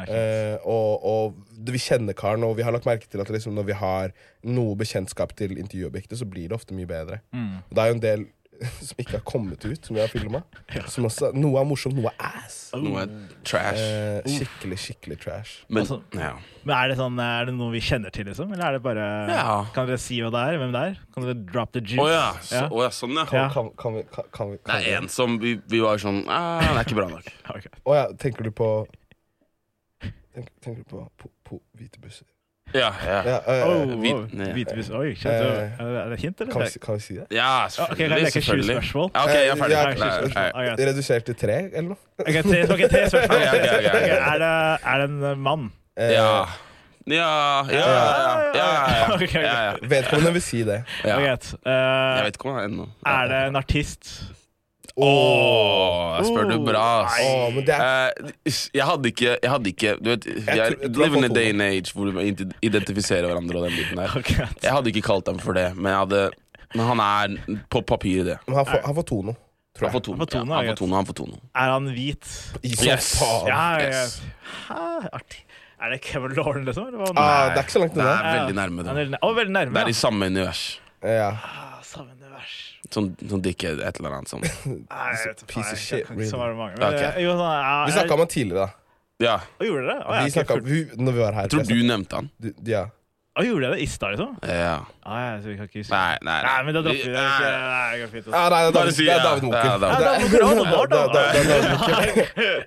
[0.08, 3.54] Eh, og, og det, vi kjenner karen, og vi har lagt merke til at liksom,
[3.54, 4.12] når vi har
[4.44, 7.20] noe bekjentskap til intervjuobjektet, så blir det ofte mye bedre.
[7.70, 8.26] Og det er jo en del
[8.88, 10.44] som ikke har kommet ut, som vi har filma.
[11.42, 12.58] Noe er morsomt, noe er ass.
[12.78, 13.12] Noe er
[13.48, 13.82] trash.
[13.82, 15.54] Eh, skikkelig, skikkelig trash.
[15.70, 16.36] Men Altså- ja.
[16.64, 18.52] Men er det, sånn, er det noe vi kjenner til, liksom?
[18.54, 19.56] Eller er det bare Ja.
[19.74, 20.60] Kan dere si hva det er?
[20.62, 21.00] Hvem det er?
[21.16, 22.00] Kan dere drop the juice?
[22.04, 22.28] Å ja.
[22.40, 22.68] Så, Ja.
[22.70, 23.26] å ja, sånn, ja.
[23.26, 26.22] Kan, Kan, kan vi, kan, kan vi, Det er en som vi, vi var sånn
[26.26, 27.32] Nei, Den er ikke bra nok.
[27.56, 27.72] okay.
[27.86, 28.70] Oh, ja, tenker du på
[30.34, 32.28] tenker, tenker du på, på, på hvite busser?
[32.74, 33.38] Ja, ja.
[33.38, 35.00] Eh, Oh.
[35.00, 35.32] Oi, Eh,
[35.82, 36.54] Er det hint, eller?
[36.54, 37.26] kan, vi, kan vi si det?
[37.32, 38.32] ja selvfølgelig.
[38.32, 38.76] 20 selvfølgelig.
[38.76, 39.12] spørsmål?
[39.16, 39.76] Ja, okay, jeg er ferdig.
[40.36, 40.88] Ja, okay.
[40.88, 41.98] Redusert til tre, eller noe?
[42.20, 43.38] Ok, tre, okay, tre spørsmål.
[44.32, 44.52] Er, det,
[44.86, 45.72] er det en uh, mann?
[45.98, 46.44] Eh, Ja.
[47.08, 47.86] Ja, ja,
[48.54, 49.42] ja.
[49.42, 49.74] ja.
[49.96, 50.84] Vedkommende vil si det.
[51.06, 51.18] Ja.
[51.18, 51.26] Uh,
[51.66, 52.86] Jeg vet ikke om han er ennå.
[53.06, 54.12] er det en artist?
[54.98, 57.20] Åh, jeg spør du bra, ass.
[57.22, 61.30] Å, er Eh, jeg hadde ikke Jeg hadde ikke Du vet, vi er living in
[61.30, 64.12] a day and age hvor vi identifiserer hverandre og den biten der.
[64.22, 64.48] Okay.
[64.64, 66.24] Jeg hadde ikke kalt ham for det, men jeg hadde
[66.76, 67.38] Men han er
[67.72, 68.38] på papiret det.
[68.48, 69.34] Han får, han får Tono,
[69.78, 70.18] tror Han får tono.
[70.18, 71.40] Han får tono, Ja, han får tono, han får tono.
[71.56, 72.28] Er han hvit?
[72.64, 72.84] Yes.
[72.86, 73.10] Yes.
[73.22, 74.04] Ja, ja, ja.
[74.04, 74.22] Yes.
[74.68, 74.84] Hæ,
[75.20, 75.42] artig.
[75.82, 76.92] Er det Kevin Lauren, liksom?
[77.18, 78.14] Ah, det er ikke så langt Det unna.
[78.22, 78.84] er veldig nærme.
[78.86, 79.74] Er Det, veldig, nærme.
[79.74, 80.64] det er i samme univers.
[81.02, 81.32] Ja.
[82.92, 84.42] Sånn, sånn dickhead, et eller annet sånn.
[84.68, 86.40] Nei, jeg vet ikke, Piece of shit, jeg kan ikke really.
[86.44, 86.78] være mange.
[86.78, 87.02] Men, Ok.
[87.08, 88.74] eh, jo, sånn, ja, Vi jeg- snakka om han tidligere, da.
[89.22, 89.36] Ja.
[89.40, 90.06] Å, gjorde dere det?
[90.06, 91.42] Å, ja, Vi snakket, fulgt- vi, når vi var her.
[91.48, 92.30] Jeg tror du nevnte han.
[92.42, 92.84] du Ja.
[93.32, 94.32] Å, gjorde jeg det i stad, liksom?
[94.44, 94.74] Ja.
[95.08, 95.96] Ah, ja, så vi kan ikke huske.
[95.96, 97.14] Nei, nei, Nei, men da dropper vi det.
[97.16, 97.52] Nei.
[97.72, 98.26] Nei, det går fint.
[98.28, 99.22] Ja, nei, det er David, si det er.
[99.24, 99.68] David Mokel.
[99.72, 99.78] Ja,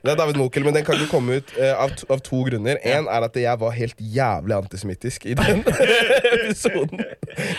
[0.02, 2.40] Det er- David Mokel, men den kan ikke komme ut uh, av, to- av to
[2.49, 2.80] grunner.
[2.80, 5.61] En er at jeg var helt jævlig antisemittisk i den
[6.33, 7.04] episoden.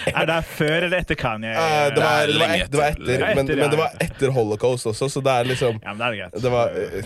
[0.09, 1.53] Er det før eller etter Kanye?
[1.53, 1.61] Uh,
[1.93, 3.25] det, var, det, var et, det var etter.
[3.37, 6.13] men, men det var etter holocaust også, så det er liksom Ja, men det er
[6.23, 6.33] greit.
[6.41, 7.05] Det var Det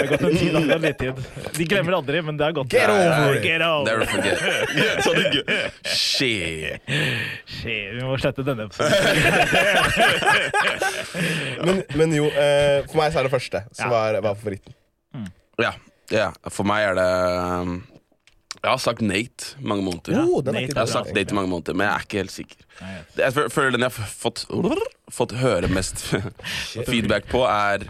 [0.00, 0.80] har gått en tid, da.
[0.88, 1.12] Litt tid.
[1.60, 2.72] De glemmer aldri, men det har gått.
[2.72, 3.44] Get over it.
[3.44, 4.38] Get over Never forget.
[5.98, 6.80] Shit.
[7.46, 8.92] Shit, vi må slette denne episoden.
[11.66, 14.74] men, men jo, eh, for meg så er det første som var, var favoritten.
[15.58, 15.72] Ja.
[16.14, 16.30] ja.
[16.52, 17.08] For meg er det
[17.66, 17.78] um,
[18.62, 20.20] Jeg har sagt Nate mange måneder.
[20.22, 21.14] Oh, Nate Jeg har sagt.
[21.16, 22.58] Nate mange måneder, men jeg er ikke helt sikker.
[23.18, 24.44] Jeg føler den jeg har fått,
[25.10, 26.04] fått høre mest
[26.90, 27.88] feedback på, er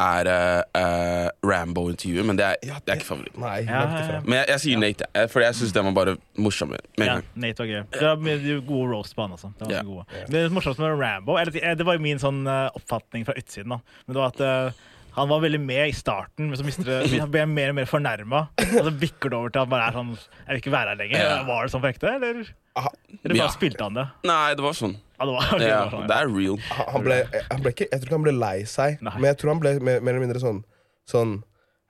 [0.00, 3.40] er uh, eh, Rambo-intervjuet, men det er, Ja, det er ikke favoritten.
[3.44, 4.20] Nei, Ja, ja, ja.
[4.24, 6.72] Men jeg, jeg sier Nate, fordi for jeg syns den var bare morsom.
[6.74, 7.26] Med en Ja, gang.
[7.44, 7.82] Nate var gøy.
[7.96, 9.52] Det var gode roast på han også.
[9.58, 10.22] Det var gode.
[10.30, 13.68] Det morsomste med Rambo eller, eh, Det var jo min sånn eh, oppfatning fra utsiden.
[13.76, 14.86] da Men det var at uh,
[15.16, 17.88] han var veldig med i starten, men så mister det, han ble mer og mer
[17.90, 18.44] fornærma.
[18.60, 20.94] Og så bikker det over til at han bare er sånn Jeg vil ikke være
[20.94, 21.24] her lenger.
[21.24, 21.38] Ja.
[21.48, 22.42] Var det sånn på ekte, eller?
[22.78, 22.86] Ah,
[23.24, 23.52] Eller bare Ja.
[23.52, 24.06] spilte han det?
[24.30, 24.96] Nei, det var sånn.
[25.20, 26.58] Ja, det var, det Ja, var sånn, det er real.
[26.94, 29.14] han ble, han ble ikke, jeg tror ikke han ble lei seg, Nei.
[29.20, 30.62] men jeg tror han ble mer, mer eller mindre sånn
[31.10, 31.36] Sånn,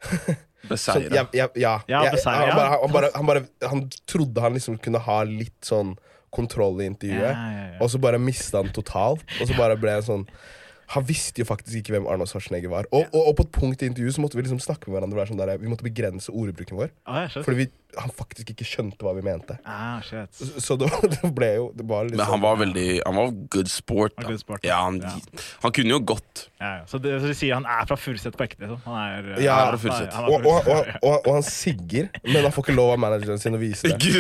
[0.71, 1.15] Beseira.
[1.15, 1.75] ja, ja, ja.
[1.89, 5.61] Ja, Jeg- han, bare, han, bare, han, bare, han trodde han liksom kunne ha litt
[5.65, 5.95] sånn
[6.31, 7.79] kontroll i intervjuet, Ja, ja, ja.
[7.83, 9.25] og så bare mista han totalt.
[9.41, 10.27] Og så bare ble han sånn
[10.91, 12.87] Han visste jo faktisk ikke hvem Arnold Schwarzenegger var.
[12.91, 15.23] Og, og, og på et punkt i intervjuet så måtte vi liksom snakke med hverandre.
[15.29, 16.91] Sånn der, vi måtte begrense ordbruken vår.
[17.07, 17.43] Ah, ja.
[17.47, 17.67] Fordi vi,
[17.99, 19.57] han faktisk ikke skjønte hva vi mente.
[19.67, 20.31] Ah, shit.
[20.37, 23.31] Så, så det, det ble jo det var liksom, Men han var veldig Han var
[23.57, 24.13] good sport.
[24.17, 25.15] Han var good sport, Ja, han, ja.
[25.65, 26.47] han kunne jo gått.
[26.61, 26.85] Ja, ja.
[26.87, 28.63] Så, det, så de sier han er fra Furuset på ekte?
[28.67, 28.81] Liksom.
[28.85, 30.13] Han er Ja, han fra Furuset.
[30.13, 33.41] er og, og, og, og, og han sigger, men han får ikke lov av manageren
[33.43, 33.99] sin å vise det.
[34.01, 34.11] Det!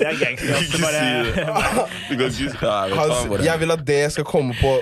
[0.00, 0.54] Er gangster.
[0.56, 1.00] Altså, bare.
[2.10, 2.54] Du kan ikke si det.
[2.60, 4.72] Jeg vet Han, hva, bare- jeg vil at det skal komme på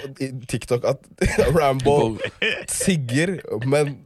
[0.51, 0.99] TikTok, at
[1.59, 2.17] Rambo
[2.69, 3.97] sigger, men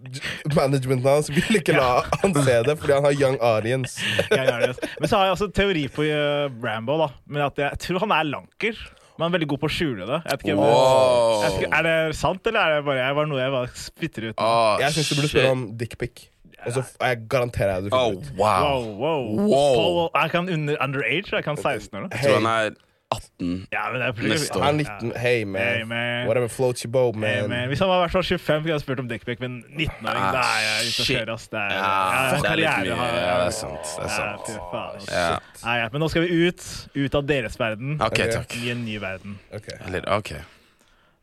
[0.55, 4.01] managementen hans vil ikke la han se det fordi han har young audience.
[4.33, 4.73] young ja.
[5.01, 6.99] Men så har jeg også teori på eh, Rambo.
[7.05, 8.77] da Men at Jeg tror han er lanker.
[9.13, 10.19] Men han er veldig god på å skjule det.
[10.25, 11.43] Jeg vet ikke, Wow.
[11.45, 14.29] jeg ikke, er det sant, eller er det bare, jeg var noe jeg bare spytter
[14.31, 14.39] ut?
[14.41, 16.23] Oh, Jeg syns du burde spørre om dickpic.
[16.63, 18.31] Og så jeg garanterer jeg du Oh, ut.
[18.39, 18.63] wow.
[18.65, 19.23] Wow, wow.
[19.51, 19.75] Wow.
[19.77, 21.29] Paul, er ikke han under, underage?
[21.35, 22.13] Er ikke han 16 eller noe?
[22.17, 22.75] Jeg tror han er
[23.13, 23.67] 18.
[23.73, 24.63] Ja, men det er Neste år.
[24.67, 25.13] Han er 19.
[25.23, 25.63] Hey, man.
[25.63, 26.27] Hey, man.
[26.29, 27.51] Whatever floats your boat, Hey, man.
[27.53, 27.69] man.
[27.73, 30.33] Hvis han var i hvert fall 25, kunne jeg spurt om dickpic, men 19-åring, Ah,
[30.37, 31.49] da er jeg ute og kjøre, ass.
[31.53, 32.97] Det er, Ja, ja, det er litt mye.
[32.97, 33.93] Ja, det er sant.
[33.97, 34.49] Det er sant.
[34.49, 35.07] Ja, faen.
[35.13, 35.39] Ja.
[35.65, 36.67] Nei, ja, men nå skal vi ut.
[36.97, 37.95] Ut av deres verden.
[38.01, 38.25] OK, Ok.
[38.39, 38.57] takk.
[38.63, 39.39] I en ny verden.
[39.55, 39.69] Ok.
[39.87, 40.43] Eller, okay.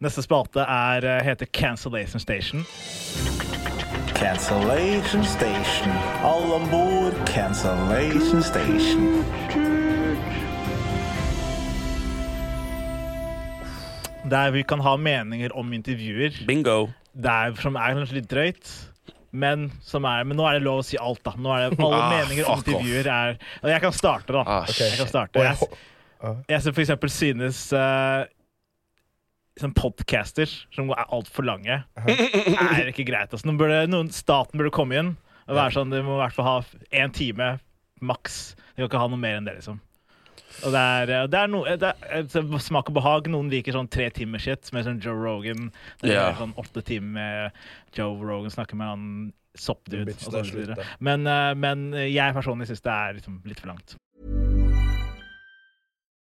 [0.01, 2.65] Neste spalte er, eh, heter Cancellation Station.
[4.15, 5.91] Cancellation Station.
[6.23, 7.13] Alle om bord.
[7.27, 9.25] Cancellation Station.
[14.29, 16.35] Der vi kan ha meninger om intervjuer.
[16.47, 16.89] Bingo.
[17.13, 18.71] Der som er kanskje litt drøyt.
[19.31, 21.35] men, som er, men nå er det lov å si alt, da.
[21.37, 24.41] Nå er det Alle Ah, meninger om intervjuer er og Jeg kan starte, da.
[24.45, 25.39] Ah, Jeg kan starte.
[25.45, 25.69] Jeg,
[26.21, 28.25] Jeg, jeg som for eksempel synes uh,
[29.59, 33.29] sånn podcaster som er altfor lange, er ikke greit.
[33.31, 35.13] Altså, noen burde, noen, staten burde komme inn
[35.49, 36.57] og være sånn Du må i hvert fall ha
[37.03, 37.53] én time
[38.01, 38.55] maks.
[38.75, 39.79] Du kan ikke ha noe mer enn det, liksom.
[40.63, 43.29] Og det er, eh, det er noe det er, altså, Smak og behag.
[43.31, 45.69] Noen liker sånn tre timer shit med sånn Joe Rogan.
[46.01, 46.39] Det er yeah.
[46.39, 49.07] sånn åtte timer med Joe Rogan snakker med han
[49.59, 50.13] soppdude.
[51.03, 53.97] Men, eh, men jeg personlig syns det er liksom litt for langt.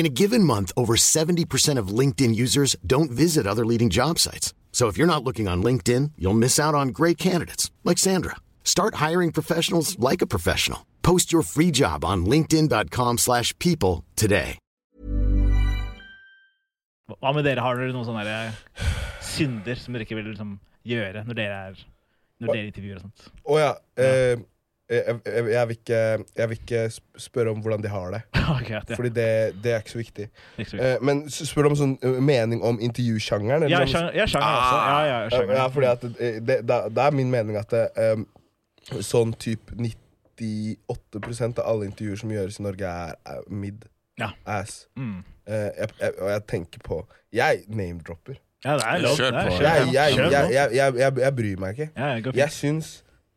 [0.00, 4.54] In a given month, over 70% of LinkedIn users don't visit other leading job sites.
[4.72, 8.36] So if you're not looking on LinkedIn, you'll miss out on great candidates like Sandra.
[8.64, 10.86] Start hiring professionals like a professional.
[11.02, 14.56] Post your free job on linkedin.com/people slash people today.
[17.20, 17.60] Hva med dere?
[17.60, 18.56] Har dere noen sånne der
[19.20, 20.56] synder som dere ikke vil liksom,
[20.88, 21.84] gjøre når dere, er,
[22.40, 23.28] når dere intervjuer og sånt?
[23.44, 23.72] Å ja.
[24.00, 24.48] eh,
[24.90, 26.00] jeg, jeg, jeg, vil ikke,
[26.36, 26.80] jeg vil ikke
[27.18, 28.94] spørre om hvordan de har det, Okay, ja.
[28.96, 30.26] Fordi det, det er ikke så viktig.
[30.58, 30.96] Ikke så viktig.
[30.96, 33.62] Uh, men spør om sånn eh, mening om intervjusjangeren?
[33.66, 34.76] eller Ja, sjanger, ja, sjanger også.
[34.76, 35.54] Ja, ja, Ja, sjanger.
[35.54, 36.02] ja, fordi at
[36.66, 38.26] det, er min mening at det, em,
[38.98, 43.86] sånn typ 98 av alle intervjuer som gjøres i Norge, er, er mid.
[44.20, 44.32] Ja.
[44.58, 44.88] Ass.
[44.98, 45.20] Mm.
[45.46, 48.40] Uh, jeg, jeg, og jeg tenker på Jeg name-dropper.
[48.64, 49.14] Ja, det er lov.
[49.16, 49.54] Kjør på.
[49.56, 52.34] kjør Jeg, jeg, jeg, jeg, jeg, jeg, jeg bryr meg ikke.
[52.36, 52.90] Jeg syns,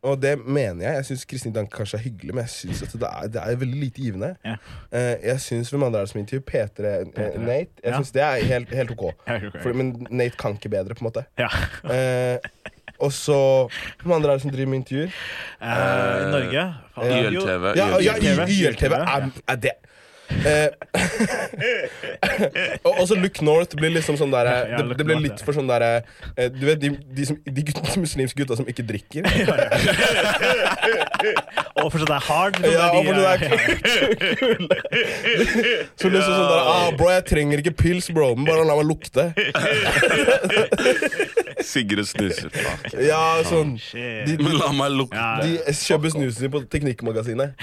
[0.04, 2.92] og det mener jeg, jeg syns Kristin Danke kanskje er hyggelig, men jeg synes at
[3.00, 4.34] det er, det er veldig lite givende.
[4.44, 4.56] Ja.
[4.92, 6.44] Uh, jeg syns hvem andre er det som intervjuer?
[6.50, 7.80] P3, uh, Nate.
[7.84, 7.96] Jeg Ja.
[7.98, 9.04] syns det er helt, helt ok.
[9.62, 11.24] For, men Nate kan ikke bedre, på en måte.
[11.40, 11.48] Ja.
[11.84, 12.38] uh,
[13.02, 13.36] og så
[14.02, 15.16] Hvem andre er det som driver med intervjuer?
[15.60, 16.66] Uh, I Norge?
[17.08, 17.64] YLTV.
[17.76, 18.44] Ja, ja, YLTV.
[18.60, 19.72] YLTV er, er det.
[20.44, 20.68] Eh,
[22.84, 25.70] og også Look North blir liksom sånn der Ja, det, det blir litt for sånn
[25.70, 26.02] derre
[26.36, 29.28] eh, Du vet de, de, som, de gutta, muslimske gutta som ikke drikker?
[31.82, 32.54] Og fortsatt det er hard.
[32.60, 33.38] sånn Ja, de og for det er-
[34.40, 34.62] kul.
[36.00, 38.86] Så liksom sånn der ah, Bro, jeg trenger ikke pils, bro, men bare la meg
[38.88, 39.24] lukte.
[41.64, 42.50] Sigrid snuser.
[42.52, 42.92] Fuck.
[43.00, 44.26] Ja, sånn Shit.
[44.28, 45.16] De, Men de, la meg lukte.
[45.18, 47.54] Ja, de kjøper snusen sin på Teknikkmagasinet.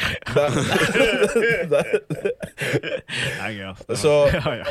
[3.96, 4.66] Så ja, ja.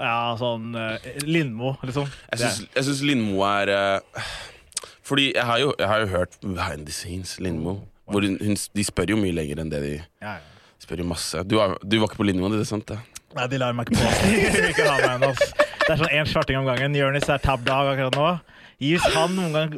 [0.00, 2.08] ja, sånn eh, Lindmo, liksom.
[2.32, 4.30] Jeg syns, Lindmo er eh,
[5.06, 7.80] Fordi jeg har, jo, jeg har jo hørt behind the scenes Lindmo.
[8.10, 10.68] Hvor hun, hun, de spør jo mye lenger enn det de ja, ja.
[10.82, 11.44] spør jo masse.
[11.46, 12.86] Du, er, du var ikke på Lindmo, det er sant?
[12.90, 12.98] det?
[13.36, 14.30] Nei, de lar meg ikke på.
[14.72, 15.42] Ikke ha meg.
[15.80, 16.96] Det er sånn én svarting om gangen.
[16.98, 18.30] Jonis er tabbed av akkurat nå.
[18.80, 19.72] Hvis han noen gang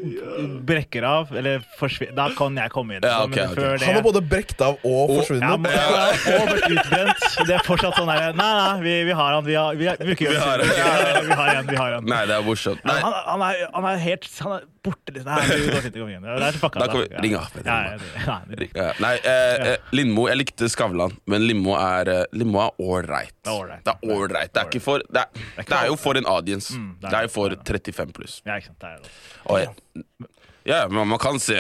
[0.62, 3.02] brekker av, eller forsvinner, da kan jeg komme inn.
[3.02, 3.80] Ja, Men ok, ok.
[3.80, 5.64] det Han var både brekt av og ja, forsvunnet.
[5.64, 5.72] men,
[6.36, 7.24] og vært utbrent.
[7.48, 8.28] Det er fortsatt sånn her.
[8.38, 9.42] Nei, nei, vi, vi har han.
[9.48, 10.62] Vi har, vi har, vi Vi har.
[10.62, 11.66] Vi har en.
[11.66, 12.06] Vi har en.
[12.06, 12.86] Nei, det er morsomt.
[12.86, 15.30] Han, han, er, han er helt Han er borte, liksom.
[15.30, 15.94] Nei, det går fint.
[15.94, 18.64] Det er Da kan vi ringe Ahmed.
[18.74, 23.34] Ja, Nei, eh, eh, Lindmo Jeg likte Skavlan, men Lindmo er eh, Lindmo er ålreit.
[23.44, 24.52] Det er ålreit.
[24.52, 24.66] Det.
[24.72, 25.26] Det, det,
[25.68, 26.74] det er jo for en audience.
[26.74, 28.40] Mm, det er Det er jo for er 35 pluss.
[28.46, 28.80] Ja, ikke sant.
[28.80, 30.32] Det er det.
[30.64, 31.56] Ja, men man kan se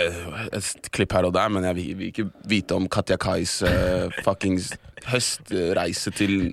[0.54, 4.06] et klipp her og der, men jeg vil, vil ikke vite om Katja Kais uh,
[4.22, 4.70] fuckings
[5.02, 6.52] høstreise til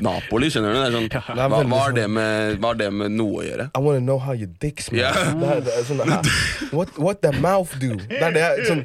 [0.00, 0.78] Napoli, skjønner du?
[0.78, 3.12] Det er sånn, Det er hva, hva, har sånn- det med, hva har det med
[3.12, 3.66] noe å gjøre?
[3.76, 5.02] I wanna know how your dick smells.
[5.02, 5.34] Yeah.
[5.42, 6.32] Det er, det er sånn, uh,
[6.78, 7.92] what, what the mouth do?
[8.08, 8.82] Det er det jeg- sånn,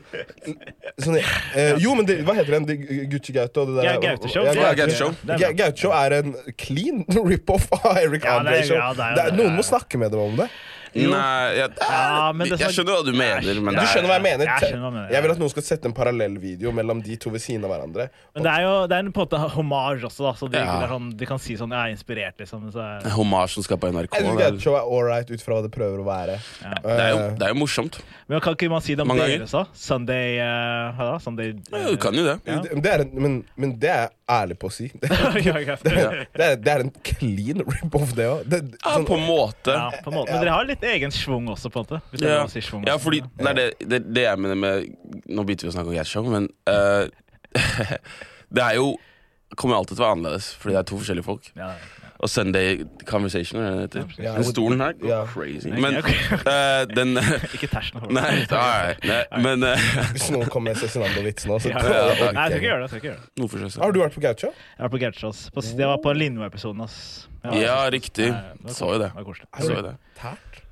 [1.07, 2.67] sånn uh, Jo, men det, hva heter den?
[2.67, 4.43] Det- Gucci Gaute og det der Ja, Gaute Show.
[4.51, 5.95] Ja, Ja, Gaute Show.
[5.95, 8.75] Det er en clean rip-off av Eric Ja, er- Andre Show.
[8.83, 9.39] ja, det Det det.
[9.39, 10.51] Noen må snakke med dem om det.
[10.95, 14.15] Nei, jeg, Ja, men det jeg skjønner hva du mener, men Du er, skjønner hva
[14.15, 14.45] jeg mener?
[14.47, 17.33] Jeg hva jeg, mener, Jeg vil at noen skal sette en parallellvideo mellom de to
[17.33, 18.07] ved siden av hverandre.
[18.35, 20.61] Men det er jo det er en på en måte hommage også, da, så de,
[20.63, 20.87] Ja.
[20.87, 22.71] sånn, de kan si sånn Jeg er inspirert, liksom.
[22.71, 24.15] Så er, Hommage som skal på NRK.
[24.15, 26.39] Jeg synes Det Show er alright ut fra hva det prøver å være.
[26.63, 27.99] det er jo, det er jo morsomt.
[28.27, 29.65] men kan ikke man si det om Mange dere så?
[29.73, 31.19] Sunday uh?
[31.19, 32.39] Ja, du kan jo det.
[32.47, 32.61] Ja.
[32.61, 34.87] Det- er men, men det er jeg ærlig på å si.
[34.95, 38.53] Det, det, det, det er en clean rip-off, det òg.
[38.81, 39.73] Ja, på en måte.
[39.75, 40.31] Ja, på en måte.
[40.33, 41.99] Men dere har litt egen schwung også, på en måte.
[42.11, 44.87] Hvis Ja, si schwung ja fordi det er det, det, det jeg mener med
[45.29, 47.05] Nå begynte vi å snakke om Gertsjong, men uh,
[48.55, 48.95] Det er jo
[49.55, 51.51] kommer alltid til å være annerledes, fordi det er to forskjellige folk.
[51.55, 51.69] Ja,
[52.25, 54.23] Og Sunday Conversation, er det det heter?
[54.23, 55.19] Ja, Den stolen her går ja.
[55.29, 55.69] crazy.
[55.69, 57.19] Men eh, den
[57.55, 58.01] Ikke tersen.
[58.09, 62.47] Nei, nei, nei, men uh, Hvis noen kommer med Cezinando-vits nå, så Ja, jeg Nei,
[62.47, 62.87] jeg skal ikke gjøre det.
[62.87, 63.43] jeg skal ikke gjøre det.
[63.43, 63.83] Hvorfor så?
[63.83, 64.49] Har du vært på Gaucho?
[64.55, 65.31] Jeg var på Gaucho.
[65.81, 66.87] Det var på Lindmo-episoden.
[66.87, 66.97] ass.
[67.61, 68.31] Ja, riktig.
[68.33, 69.11] Nei, Så jo det.
[69.61, 69.93] Jo det.
[70.17, 70.63] Tært?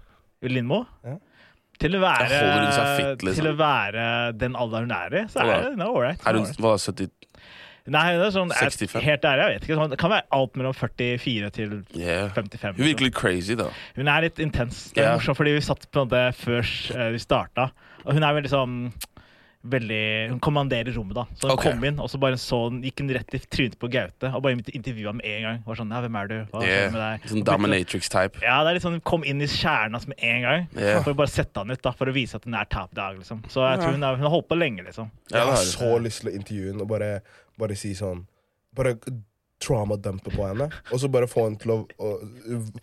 [0.49, 0.81] Lindmo?
[1.05, 1.19] Ja.
[1.83, 3.41] Til å være Da holder hun seg fit, liksom.
[3.41, 4.07] Til å være
[4.39, 5.85] den alderen hun er i, så er det ålreit.
[5.85, 6.25] all right.
[6.25, 6.89] Er hun all right.
[6.89, 7.11] 70
[7.85, 9.01] Nei, det er sånn, jeg, 65?
[9.03, 9.75] helt ærlig, jeg vet ikke.
[9.81, 12.29] Sånn, det kan være alt mellom 44 til Yeah.
[12.33, 12.75] 55.
[12.77, 13.69] Hun virker litt crazy, da.
[13.97, 14.91] Hun er litt intens.
[14.93, 15.17] Det er Ja.
[15.17, 16.63] morsomt, fordi vi satt på en måte før
[16.95, 17.71] eh, vi starta.
[18.05, 18.93] Og hun er veldig sånn
[19.65, 21.23] veldig, Hun kommanderer rommet, da.
[21.39, 21.63] Så hun Ok.
[21.63, 24.41] kom inn, og så bare så hun, gikk hun rett i trynet på Gaute og
[24.43, 25.63] bare intervjua med en gang.
[25.65, 26.35] Var sånn, ja, hvem er du?
[26.51, 27.17] Hva skjer med Yeah.
[27.17, 27.21] deg?
[27.23, 28.41] Sånn Og begynte å- dominatrix-type.
[28.41, 30.67] Ja, det er litt sånn, Hun kom inn i kjernen hans med en gang.
[30.75, 31.01] Ja.
[31.01, 33.17] For å bare sette han ut, da, for å vise at hun er top dog.
[33.19, 33.41] liksom.
[33.47, 35.09] Så jeg tror hun, har- hun har holdt på lenge, liksom.
[35.31, 37.21] Jeg Ja, det har har så lyst til å intervjue henne og bare,
[37.63, 38.25] bare si sånn
[38.75, 38.95] Bare
[39.63, 40.65] trauma-dumpe på henne.
[40.91, 42.07] Og så bare få henne til å, å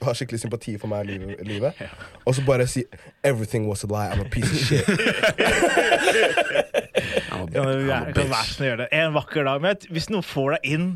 [0.07, 1.81] ha skikkelig sympati for meg i livet, livet.
[2.25, 2.85] Og så bare si
[3.27, 4.07] 'Everything was a lie.
[4.09, 4.87] I'm a piece of shit'.
[7.31, 8.55] I'm a- Ja, men I'm a jeg kan være bitch.
[8.55, 8.88] sånn å gjøre det.
[9.03, 9.61] En vakker dag.
[9.66, 10.87] Men hvis noen får deg inn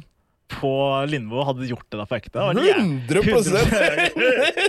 [0.60, 0.70] på
[1.10, 2.32] Lindmo, hadde gjort det da på ekte?
[2.38, 3.22] Da var det jæv- 100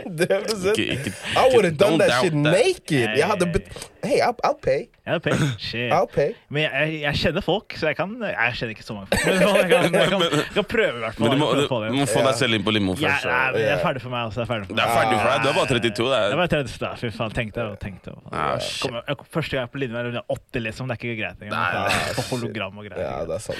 [0.05, 2.41] 100 Ikke, ikke, I would have done that shit that.
[2.55, 3.17] naked.
[3.17, 4.83] Jeg hadde bet Hey, I'll, I'll pay.
[5.07, 5.33] I'll pay.
[5.95, 6.33] I'll pay.
[6.53, 9.23] Men jeg, jeg kjenner folk, så jeg kan Jeg kjenner ikke så mange folk.
[9.25, 11.25] Men jeg kan, jeg kan, jeg kan prøve, i hvert fall.
[11.25, 13.25] Men du må, du, du må få deg selv inn på limo Ja, først.
[13.31, 14.27] nei, men jeg er ferdig for meg.
[14.29, 15.41] Også, jeg er ferdig for Det er ferdig for deg.
[15.41, 16.05] Du er bare 32.
[16.05, 16.37] Det Jeg er.
[16.43, 17.33] var 30 da, fy faen.
[17.39, 18.13] Tenkte jeg og tenkte.
[18.13, 20.87] og- Ah, jeg- Første gang jeg er på Lindmo, er det 80, liksom.
[20.87, 21.65] Det er ikke greit engang.
[22.29, 23.01] Hologram og greier.
[23.09, 23.57] Ja, det er sant.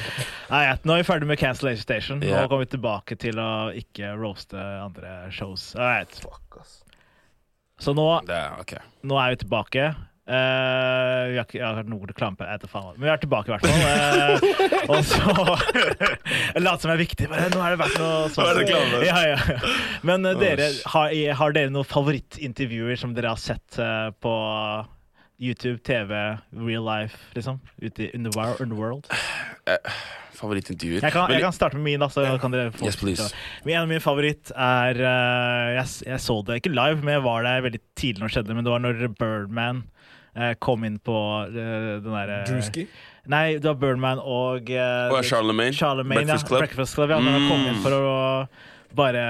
[0.54, 2.15] Nei, nå er vi ferdig med Cancellation Station.
[2.24, 5.72] Nå kommer vi tilbake til å ikke roaste andre shows.
[5.80, 6.12] Right.
[6.24, 6.82] Fuck, ass.
[7.82, 8.78] Så nå, Det er ok.
[9.04, 9.88] nå er vi tilbake.
[10.26, 12.96] Uh, vi har ikke hørt noe reklame på vet faen.
[12.96, 13.84] Men vi er tilbake, i hvert fall.
[13.86, 15.20] Uh, og så
[16.56, 18.64] Jeg som jeg er viktig, men nå har det vært noe sånt.
[18.64, 19.06] Er.
[19.06, 19.60] Ja, ja.
[20.08, 23.78] Men uh, dere, har, har dere noen favorittintervjuer som dere har sett
[24.24, 24.34] på
[25.40, 26.12] YouTube, TV,
[26.54, 27.58] real life, liksom?
[27.82, 29.08] Ute i in the, wor- in the world?
[30.36, 31.02] Favorittintervjuer.
[31.04, 32.08] Jeg kan, jeg kan starte med min, da.
[32.12, 33.28] Så kan dere få Yes, please.
[33.64, 37.24] Men En av mine favoritt er eh, jeg, jeg så det ikke live, men jeg
[37.26, 38.56] var der veldig tidlig når det skjedde.
[38.58, 39.84] Men det var når Birdman
[40.36, 41.18] eh, kom inn på
[41.48, 42.88] eh, den derre Drewski?
[43.32, 45.74] Nei, det var Birdman og uh, Og Charlemagne?
[45.74, 46.50] Charlemagne, Breakfast ja.
[46.52, 46.60] Club?
[46.62, 47.82] Breakfast Club ja, når han kom inn Mm.
[47.82, 48.18] for å
[48.96, 49.24] bare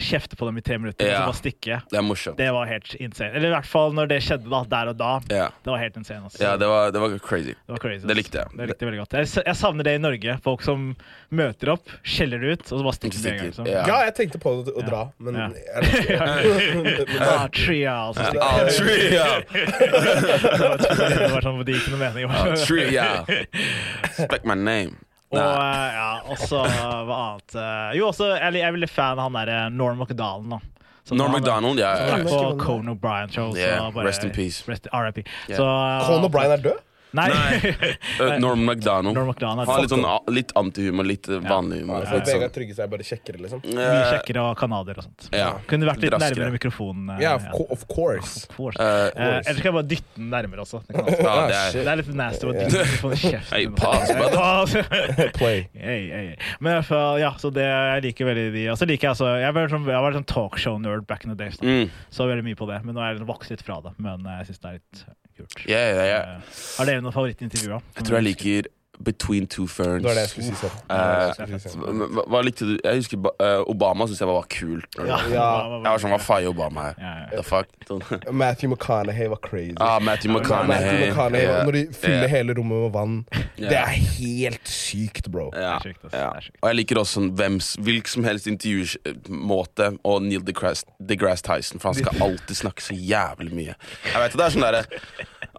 [0.00, 1.12] kjefte på dem i tre minutter Ja.
[1.12, 1.76] og så bare stikke.
[1.90, 2.36] Det er morsomt.
[2.36, 3.30] Det var helt insane.
[3.34, 5.10] Eller i hvert fall når det skjedde da, der og da.
[5.30, 6.24] Ja, Det var helt insane.
[6.24, 6.42] Altså.
[6.42, 7.54] ja det, var, det var crazy.
[7.54, 8.06] Det var crazy.
[8.10, 8.46] Det likte jeg.
[8.58, 9.12] Det likte jeg veldig godt.
[9.20, 10.38] Jeg, jeg savner det i Norge.
[10.42, 10.96] Folk som
[11.30, 13.18] møter opp, skjeller det ut, og så bare stikker.
[13.22, 13.44] Stikker.
[13.52, 13.66] liksom.
[13.70, 13.84] Ja.
[13.86, 15.48] Ja, jeg tenkte på å dra, men Ja.
[15.54, 18.70] jeg- tria, og så stikker de.
[18.82, 19.28] tree, ja.
[19.54, 22.24] Det var sånn, det gikk ikke noe mening.
[22.30, 24.96] Ah, tree, my name.
[25.34, 29.28] Og eh, ja, også hva annet eh, Jo, også, jeg, jeg er veldig fan av
[29.28, 30.56] han derre Norm MacDonald.
[30.56, 30.90] da.
[31.04, 32.16] Som Norm MacDonald, ja, ja.
[32.24, 33.32] på Conan O'Brien.
[33.58, 34.64] Yeah, rest in peace.
[34.68, 35.26] Rest, RIP.
[35.48, 35.58] Yeah.
[35.58, 36.80] Så, eh, Conan O'Brien er død?
[37.14, 37.28] Nei.
[37.30, 38.38] Nei.
[38.44, 39.14] Norm MacDonald.
[39.16, 39.68] Norm MacDonald.
[39.68, 42.02] Han har litt, sånn, litt antihumor, litt uh, vanlig humor.
[42.02, 42.16] Ja.
[42.18, 43.60] Litt Vegard Trygge Tryggeseid er bare kjekkere, liksom?
[43.68, 45.28] Mye Eh, kjekkere og canadier og sånt.
[45.34, 45.50] Ja.
[45.70, 46.34] Kunne vært litt Draskere.
[46.42, 47.10] nærmere mikrofonen.
[47.14, 48.44] eh, Ja, of, co of course.
[48.48, 48.78] Of course.
[48.80, 50.80] Eh, uh, Eller skal jeg bare dytte den nærmere også?
[50.88, 51.22] Det, kan også.
[51.22, 53.54] Ja, det Ah, er det er litt nasty å dytte den på kjeften.
[53.54, 54.74] Hey, pass.
[55.38, 55.68] Play.
[55.74, 56.28] Hey, hey.
[56.60, 58.64] Men i hvert fall, ja, så det, jeg liker veldig de.
[58.74, 61.38] Og så liker jeg altså Jeg var sånn, jeg var sånn talkshow-nerd back in the
[61.38, 61.58] days.
[61.60, 61.66] Da.
[61.68, 61.90] Mm.
[62.14, 62.80] Så veldig mye på det.
[62.86, 63.94] Men nå er jeg vokst litt fra det.
[64.02, 65.04] Men eh, jeg syns det er litt
[65.38, 65.56] kult.
[65.66, 66.32] Yeah, yeah, yeah.
[66.38, 67.84] Er Har dere noen favorittintervjuer?
[67.98, 68.70] Jeg tror jeg liker
[69.02, 70.02] Between Two Ferns.
[70.02, 71.60] Det var det jeg skulle si selv.
[71.64, 71.86] Selv.
[72.14, 72.74] Hva, hva- likte du?
[72.84, 74.98] Jeg husker eh, Obama syntes jeg var kult.
[74.98, 75.48] Ja, Ja.
[75.74, 76.94] Jeg var sånn, hva faen Obama her?
[76.98, 77.28] Ja, ja.
[77.36, 77.72] The fuck?
[77.88, 78.04] Sånn.
[78.42, 79.74] Matthew McConaughey var crazy.
[79.80, 81.42] Ah, Matthew Matthew McConaughey.
[81.42, 81.64] yeah.
[81.66, 82.30] Når de fyller yeah.
[82.36, 83.16] hele rommet med vann.
[83.34, 83.70] Yeah.
[83.70, 85.50] Det er helt sykt, bro.
[85.82, 86.06] Sjukt.
[86.14, 91.98] Og jeg liker også hvilken som helst intervjumåte og Neil deGrasse, deGrasse Tyson, for han
[92.00, 93.74] skal alltid snakke så jævlig mye.
[94.08, 94.84] Jeg vet at det er sånn derre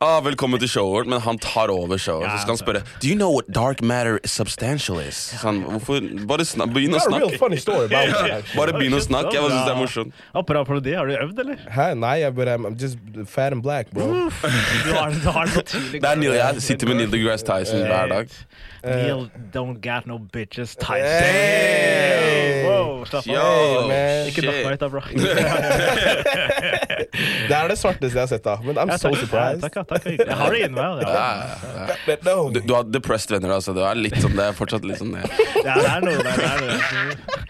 [0.01, 2.29] ah, 'Velkommen til showet vårt', men han tar over showet.
[2.31, 6.45] Så skal han spørre 'Do you know what dark matter substantial is?' Sånn, hvorfor Bare
[6.45, 7.39] snak, begynn å That's a real snakke.
[7.39, 8.31] funny story about that.
[8.31, 8.58] actually.
[8.60, 9.34] Bare begynn å snakke.
[9.34, 10.13] Jeg syns det er morsomt.
[10.36, 11.58] Apropos parodi, har du øvd, eller?
[11.71, 11.93] Hæ?
[11.95, 14.08] Nei, jeg bare I'm just fat and black, bro.
[14.86, 18.08] Du har, du har så Det er Neil, jeg sitter med Neil deGrasse Tyson hver
[18.10, 18.27] dag.
[18.85, 21.01] Neil don't got no bitches type.
[21.03, 22.63] Hey!
[22.65, 23.91] Wow, slapp av.
[24.29, 25.01] Ikke knock meg ut, da, bro.
[27.45, 28.55] Det er det svarteste jeg har sett, da.
[28.63, 29.63] Men I'm Ja, so surprised.
[29.63, 30.05] Ja, takk, takk.
[30.19, 31.03] Jeg har det inni meg.
[31.05, 31.25] Ja,
[31.85, 32.35] Ja.
[32.51, 33.73] Du, du har depressed venner, altså.
[33.75, 35.23] Du er litt sånn, det er fortsatt litt sånn det.
[35.67, 36.35] ja, det er noe der.
[36.35, 36.75] Det er noe.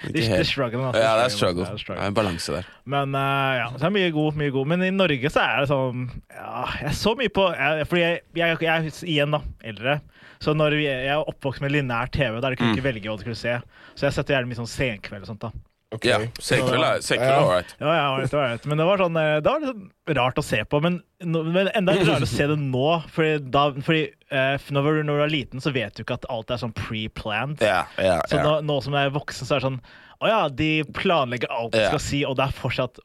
[0.05, 1.01] De, de struggle, altså.
[1.01, 1.65] ja, det er struggle.
[1.71, 2.67] Det er er en balanse der.
[2.95, 4.71] Men uh, ja, så er det mye god, mye god.
[4.73, 6.03] Men i Norge så er det sånn
[6.35, 9.97] ja, Jeg så mye på jeg, Fordi jeg, jeg, jeg er igjen da, eldre.
[10.39, 12.77] Så når vi, jeg er oppvokst med lineær TV, der du kunne Mm.
[12.77, 13.61] ikke velge hva du skulle se.
[13.95, 15.39] Så jeg setter gjerne mye sånn senkveld og sånt.
[15.47, 15.51] da
[15.95, 16.09] Okay.
[16.09, 17.69] Ja, Senkveld er ålreit.
[17.79, 18.65] Ja, ja, det var det.
[18.67, 20.81] Men det var sånn eh, Det var litt sånn rart å se på.
[20.83, 22.87] Men, men enda rarere å se det nå.
[23.13, 24.01] Fordi, da, fordi
[24.33, 26.73] uh, når, du, når du er liten, så vet du ikke at alt er sånn
[26.75, 27.61] pre-planned.
[27.63, 29.79] Ja, ja, Så nå, nå som jeg er voksen, så er det sånn
[30.25, 31.93] Å ja, de planlegger alt de Ja.
[31.93, 32.99] skal si, og det er fortsatt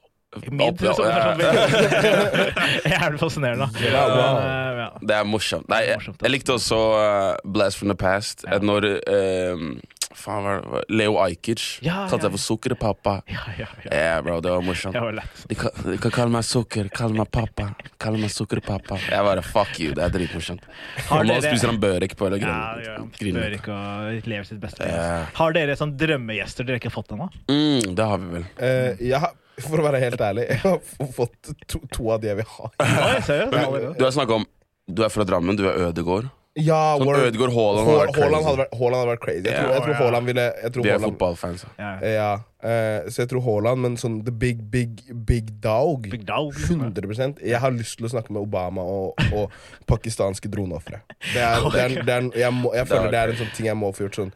[0.50, 0.60] midd.
[0.60, 3.70] Opp- ja, Så det er sånn veldig- Jævlig fascinerende.
[3.82, 4.88] Ja, eh, ja.
[5.02, 5.68] Det er morsomt.
[5.68, 8.44] Nei, jeg, jeg likte også uh, Blast from the Past.
[8.46, 8.56] Ja.
[8.58, 9.80] eh, Når um,
[10.20, 10.84] Faen, hva var?
[10.90, 13.12] Leo Ajkic Ja, kalte ja, seg for Sukkerpappa.
[13.30, 13.90] Ja, ja, ja.
[13.94, 14.92] Ja, bro, det var morsomt.
[14.96, 15.44] Det var lett.
[15.48, 17.68] De kan, de kan kalle meg sukker, kalle meg pappa.
[18.02, 18.98] Kalle meg sukkerpappa.
[19.06, 20.66] Jeg bare fuck you, det er dritmorsomt.
[21.08, 22.90] Har dere- spiser han børek på eller Ja, greia.
[22.90, 23.54] ja, Griner.
[23.70, 24.90] og lever sitt beste.
[25.38, 27.30] Har dere sånn drømmegjester dere ikke har fått ennå?
[27.48, 28.48] Mm, det har vi vel.
[28.58, 29.32] Uh, jeg har,
[29.64, 32.70] for å være helt ærlig, jeg har fått to, to av de jeg vil ha.
[33.99, 34.46] Du har snakket om
[34.90, 36.31] Du er fra Drammen, du er Ødegård.
[36.59, 38.35] Ja, Sånn Word- Ødegaard Haaland hadde vært crazy.
[38.35, 39.42] hadde vært, hadde vært crazy.
[39.46, 41.66] Jeg tror, jeg tror Haaland ville jeg tror Vi er Haaland, fotballfans.
[41.79, 41.90] Ja.
[42.14, 46.03] Ja, Uh, så jeg tror Haaland, men sånn the big, big, big dog.
[46.12, 46.51] Big dog.
[46.53, 49.55] 100% Jeg har lyst til å snakke med Obama og, og
[49.88, 51.01] pakistanske droneofre.
[51.33, 54.35] Jeg, jeg føler er det er en sånn ting jeg må få gjort sånn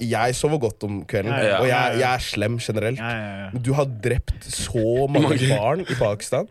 [0.00, 3.00] Jeg sover godt om kvelden, Ja, ja, og jeg, jeg er slem generelt.
[3.02, 3.62] Ja, ja, ja.
[3.66, 6.46] Du har drept så mange barn i Pakistan,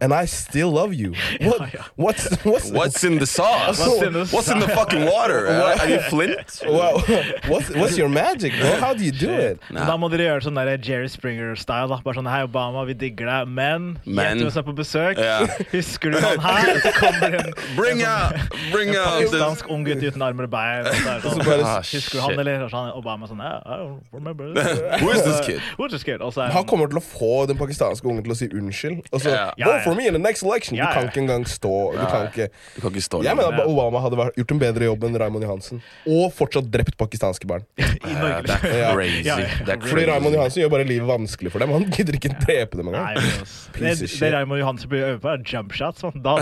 [0.00, 1.14] and I still love you.
[1.44, 1.82] What, ja.
[1.96, 3.78] what's, what's, What's in the sauce?
[3.78, 5.46] What's in the What's in the fucking water?
[5.80, 6.62] Are, you Flint?
[6.66, 7.00] Well,
[7.48, 8.76] what's, what's your magic, bro?
[8.80, 9.58] How do you do it?
[9.70, 9.86] Nah.
[9.86, 11.88] Da må dere gjøre sånn der Jerry Springer-style.
[11.90, 15.18] da Bare sånn Hei, Obama, vi digger deg, men, Men- jenter som er på besøk
[15.24, 15.46] Yeah.
[15.76, 16.80] Husker du han her?
[16.84, 20.48] Så kommer en, Bring en out, sånn bring out the, pakistansk ung gutt uten armer
[20.48, 20.88] og bein.
[21.24, 22.64] Sånn, Ah, Husker du han, eller?
[22.66, 24.50] Og så han Obama sånn yeah, I don't remember.
[25.00, 25.60] Who is this kid?
[25.78, 26.20] Who is this kid?
[26.24, 29.06] Han kommer til å få den pakistanske ungen til å si unnskyld.
[29.12, 29.48] Og så, Ja.
[29.74, 30.78] Vote for me in the next election!
[30.78, 33.66] Du kan ikke engang stå Du kan ikke Du kan ikke stå Jeg mener at
[33.68, 35.82] Obama hadde vært, gjort en bedre jobb enn Raymond Johansen.
[36.08, 37.64] Og fortsatt drept pakistanske barn.
[37.78, 38.42] i Norge.
[38.46, 39.88] det er crazy.
[39.88, 40.34] Fordi Raymond.
[40.34, 41.72] Johansen gjør bare livet vanskelig for dem.
[41.74, 43.18] Han gidder ikke drepe dem engang.
[43.78, 44.32] det, det.
[44.34, 46.02] Raymond Johansen bør øve på, er jump shots.
[46.02, 46.12] Man.
[46.24, 46.36] Da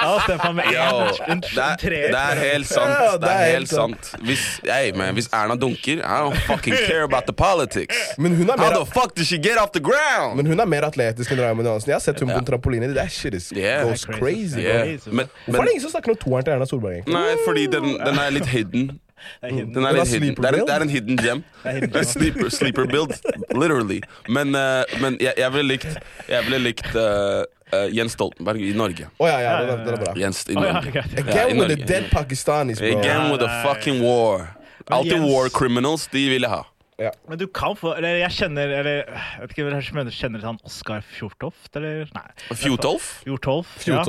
[0.00, 3.22] hadde han en, det er helt sant.
[3.22, 4.12] Det er helt sant.
[4.24, 7.96] Hvis, hey, man, hvis Erna dunker I don't fucking care about the politics.
[8.18, 10.36] Men hun er mer, How the fuck did she get off the ground?
[10.36, 11.90] men hun er mer atletisk enn Raymond Johansen.
[11.90, 12.94] Jeg har sett hun på en trampoline.
[12.94, 13.84] That shit is Yeah.
[13.84, 14.60] goes er crazy.
[14.60, 14.82] Yeah.
[14.84, 15.10] crazy.
[15.10, 16.92] Men, Hvorfor er det ingen som snakker om toeren til Erna Solberg?
[17.00, 17.14] egentlig?
[17.14, 19.00] Nei, fordi den, den er litt hidden.
[19.42, 19.74] Det er hidden.
[19.74, 20.34] Den er Den litt har hidden.
[20.36, 21.44] Det er, en, det er en hidden gem.
[21.64, 23.12] Hidden er sleeper, sleeper build,
[23.52, 24.00] literally.
[24.28, 28.72] Men, uh, men jeg, jeg ville likt, jeg ville likt uh, uh, Jens Stoltenberg i
[28.72, 29.10] Norge.
[29.20, 30.14] Å ja, ja, den er, er bra.
[30.16, 30.94] Jens i Norge.
[30.94, 31.12] greit.
[31.18, 32.96] Ja, i Again with the dead Pakistanis, bro.
[32.98, 34.48] Again with the fucking war.
[34.90, 36.64] Alltid war criminals, de ville jeg
[37.08, 37.12] ha.
[37.30, 40.58] Men du kan få Eller jeg kjenner Eller jeg vet ikke, jeg kjenner, kjenner han
[40.68, 42.10] Oskar Fjortoft, eller?
[42.16, 42.26] Nei.
[42.60, 43.08] Fjortolf?
[43.24, 43.72] Fjortolf.
[43.88, 44.02] Ja.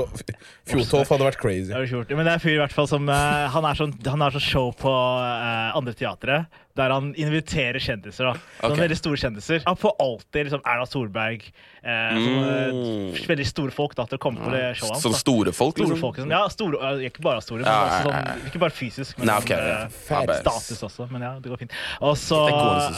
[0.67, 1.71] Fjotolf hadde vært crazy.
[1.71, 2.11] Du gjort.
[2.11, 4.35] Men det er en fyr i hvert fall som uh, Han er sånn Han har
[4.35, 6.43] sånn show på uh, andre teatre
[6.75, 8.31] der han inviterer kjendiser.
[8.31, 8.77] da Sånn Ok.
[8.79, 9.63] Veldig store kjendiser.
[9.65, 11.41] Han får alltid liksom Erna Solberg
[11.83, 13.27] eh, sånne, Mm.
[13.27, 15.03] Veldig store folk da til å komme på det showet hans.
[15.03, 15.99] Sånn store folk, Store liksom?
[15.99, 16.31] folk, liksom.
[16.31, 19.17] Ja, store, eh, ikke bare store, men også sånn, ikke bare fysisk.
[19.17, 21.09] Men Nei, sånn, eh, status også.
[21.11, 21.71] Men ja, det går fint.
[22.01, 22.39] Og så,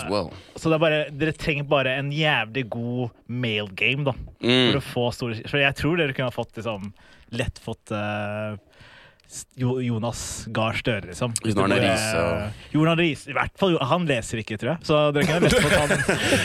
[0.10, 0.32] well.
[0.56, 4.72] så det er bare, dere trenger bare en jævlig god male game da Mm.
[4.74, 6.94] for å få store For jeg tror dere kunne ha fått liksom
[7.32, 8.60] lett fått eh, Jo-
[9.58, 10.22] Jonas
[10.54, 11.34] Gahr Støre, liksom.
[11.46, 13.30] Jon Arne Riise og- Jon Arne Riise.
[13.30, 14.86] I hvert fall, han leser ikke, tror jeg.
[14.88, 15.90] Så dere kunne lett fått han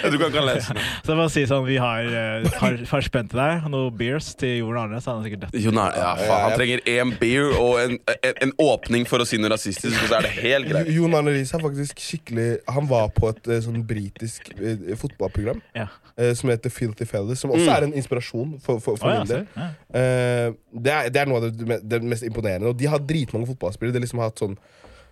[0.09, 0.83] Du kan ikke lese det.
[1.05, 4.29] Så jeg bare si sånn, vi har eh, et par, par til deg, noen beers
[4.39, 5.57] til Jon Arne, så han er sikkert dødt.
[5.65, 9.27] Jon Arne, ja, faen, han trenger én beer og en, en, en åpning for å
[9.27, 10.91] si noe rasistisk, og så er det helt greit.
[10.95, 15.59] Jon Arne Riise er faktisk skikkelig Han var på et eh, sånn britisk eh, fotballprogram
[15.77, 15.87] Ja.
[16.15, 19.25] eh, som heter Filthy Fellas, som også er en inspirasjon for, for, for oh, ja,
[19.25, 19.69] min del.
[19.89, 22.71] Eh, det, er, det er noe av det, det mest imponerende.
[22.71, 23.95] Og de har dritmange fotballspillere.
[23.95, 24.55] De har liksom hatt sånn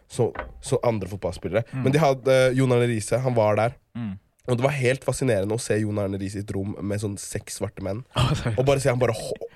[0.08, 0.30] så,
[0.63, 1.66] så andre fotballspillere.
[1.84, 3.20] Men de hadde uh, Jon Arne Riise.
[3.26, 3.76] Han var der.
[3.98, 4.16] Mm.
[4.48, 7.18] Og det var helt fascinerende å se Jon Arne Riise i et rom med sånn
[7.20, 8.06] seks svarte menn.
[8.28, 8.60] Oh.
[8.60, 9.13] Og bare se han bare,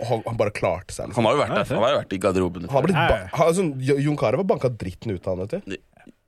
[0.07, 1.09] han, han bare klarte seg.
[1.09, 1.17] Liksom.
[1.19, 1.69] Han har jo vært der.
[1.71, 2.67] Han har jo vært i garderoben.
[2.71, 5.47] Han har ba han, sånn, Jon Carew var banka dritten ut av han.
[5.47, 5.79] vet du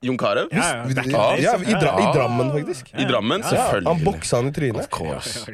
[0.04, 0.48] Jon Carew?
[0.52, 0.84] Ja, ja.
[0.84, 2.06] In ja, ja, i, dra, I.
[2.14, 2.90] Drammen, faktisk.
[2.94, 3.40] I Drammen?
[3.44, 3.88] Ja, Selvfølgelig.
[3.90, 4.80] han boksa han i trynet.
[4.84, 5.44] Of course.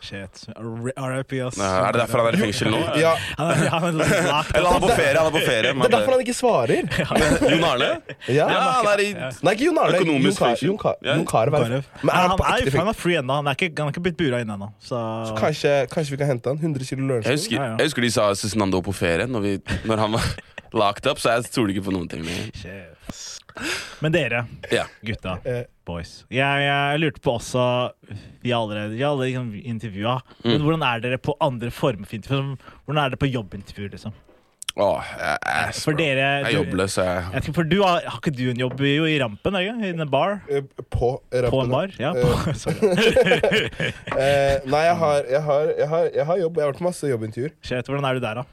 [0.00, 0.42] Shit.
[0.56, 1.58] RIP, ass.
[1.60, 2.80] Nei, Er det derfor han er i fengsel nå?
[3.00, 4.04] Ja, Han er, han er
[4.56, 5.16] Eller han er på ferie.
[5.16, 6.90] han er på ferie Det er derfor han ikke svarer.
[7.50, 7.90] Jon Arne?
[8.28, 8.48] Ja.
[8.50, 10.00] Han er i Nei, ikke Jon Arne.
[10.00, 10.70] Økonomisk fengsel.
[10.70, 11.58] Jon Carew.
[11.60, 11.88] er-.
[12.02, 12.92] Men er han på ekte er, han fengsel?
[12.94, 13.40] er free ennå.
[13.40, 14.70] Han er ikke, han er ikke blitt bura inn ennå.
[14.84, 15.00] Så
[15.40, 16.60] Kanskje, kanskje vi kan hente han?
[16.60, 17.74] 100 kilo ja.
[17.78, 19.52] jeg husker de sa Cezinando på ferie når, vi,
[19.88, 20.26] når han var
[20.80, 22.50] locked up, så jeg stoler ikke på noen ting lenger.
[24.00, 24.84] Men dere, Ja.
[25.04, 25.64] gutta, Eh.
[25.86, 26.24] boys.
[26.30, 27.92] Jeg, jeg lurte på også
[28.42, 30.20] Vi har allerede, vi har allerede liksom intervjua.
[30.44, 32.36] Men hvordan er dere på andre former for intervju?
[32.40, 34.12] Som- Hvordan er dere på jobbintervjuer, liksom?
[34.78, 37.06] Åh, jeg, jeg, For dere jeg er du- jobbløs, jeg.
[37.24, 39.54] Jeg vet ikke, for du har, har ikke du en jobb jo i rampen?
[39.56, 39.98] Er det ikke?
[39.98, 40.40] I en bar?
[40.48, 40.60] Eh,
[40.94, 41.50] På rampen.
[41.50, 41.88] På en bar?
[41.98, 42.78] Ja, på, sorry.
[44.20, 46.56] Eh, nei, jeg har, jeg, har, jeg, har, jeg har jobb.
[46.56, 47.52] Jeg har vært på masse jobbintervjuer.
[47.62, 48.44] Shit, hvordan er du der, da?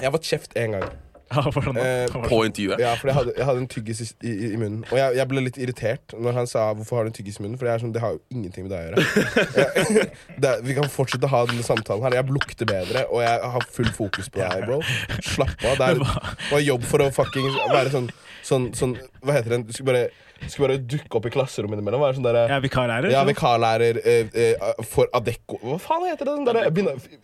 [0.00, 0.84] Jeg har fått kjeft én gang.
[1.54, 1.82] Hvordan da?
[1.86, 2.80] Eh, På intervjuet.
[2.82, 4.80] Ja, for jeg hadde, jeg hadde en tyggis i, i, i munnen.
[4.90, 7.44] Og jeg, jeg ble litt irritert når han sa 'hvorfor har du en tyggis i
[7.44, 7.58] munnen'?
[7.60, 9.04] For jeg er sånn, det har jo ingenting med deg å gjøre.
[9.60, 10.08] Jeg,
[10.42, 12.16] det, vi kan fortsette å ha denne samtalen her.
[12.18, 14.80] Jeg lukter bedre, og jeg har full fokus på deg, bro.
[15.22, 15.78] Slapp av.
[15.78, 16.02] Det er
[16.50, 18.10] var jobb for å fucking være sånn,
[18.42, 19.62] sånn, sånn Hva heter det?
[19.68, 20.04] Du skal bare,
[20.48, 22.02] skulle bare dukke opp i klasserommet innimellom.
[22.02, 23.12] Være sånn der, er vikarlærer.
[23.14, 26.38] ja, vikarlærer eh, eh, for Adecco Hva faen heter det?
[26.50, 26.70] Der,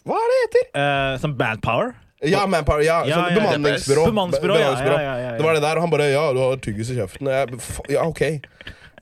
[0.06, 0.68] hva er det heter?
[0.76, 1.96] Uh, som Manpower.
[2.24, 2.80] Ja, Manpower.
[2.84, 4.06] Ja, Ja, sånn ja, bemanningsbyrå.
[4.08, 5.30] Bemanningsbyrå, ja, ja, ja, ja.
[5.36, 7.28] Det var det der, og han bare 'ja, du har tyggis i kjeften'.
[7.28, 7.60] Jeg,
[7.92, 8.22] ja, OK.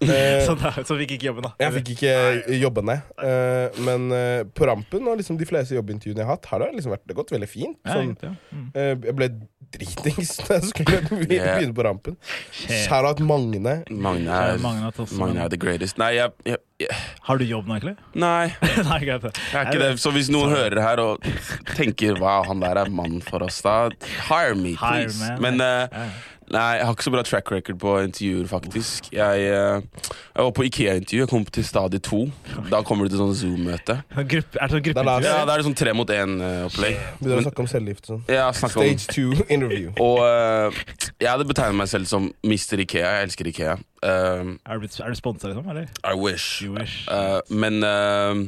[0.05, 1.53] Eh, Så, da, så fikk ikke jobben, da.
[1.63, 2.97] jeg fikk ikke jobben, nei.
[3.25, 6.73] Eh, men eh, på rampen og liksom de fleste jobbintervjuene jeg har hatt, har det
[6.75, 7.79] liksom vært, det gått veldig fint.
[7.87, 8.11] Sånn.
[8.51, 8.67] Mm.
[8.75, 9.29] eh, jeg ble
[9.75, 12.19] dritings da jeg skulle begynne på rampen.
[12.51, 12.87] Shit.
[12.87, 13.81] Shout-out Magne.
[13.91, 15.99] Magne er, Magne er the greatest.
[16.01, 17.97] Nei, jeg, jeg, jeg Har du jobb nå, egentlig?
[18.27, 18.53] Nei,
[18.91, 19.91] Nei, jeg er ikke det.
[20.03, 21.27] Så hvis noen hører her og
[21.75, 23.91] tenker wow, han der er mann for oss, da
[24.29, 25.35] hire me, please.
[25.43, 26.07] Men Ja.
[26.53, 29.09] Nei, jeg har ikke så bra track record på intervjuer, faktisk.
[29.15, 32.25] Jeg, eh, jeg var på Ikea-intervju, jeg kom til stadie to.
[32.73, 34.01] Da kommer du til sånn Zoom-møte.
[34.15, 35.29] Er det sånn er gruppeintervju?
[35.29, 36.99] Ja, Da er det sånn tre mot én-opplegg.
[37.21, 38.23] Begynner å snakke om cellegift og sånn.
[38.35, 39.93] Ja, Stage two interview.
[40.05, 40.75] Og uh,
[41.21, 42.85] jeg hadde betegnet meg selv som Mr.
[42.85, 43.17] Ikea.
[43.19, 43.79] Jeg elsker Ikea.
[44.05, 45.69] Uh, Er du, er du sponsa, liksom?
[45.73, 45.89] Eller?
[46.05, 46.63] I wish.
[46.65, 47.05] You wish.
[47.09, 48.45] Uh, men, eh,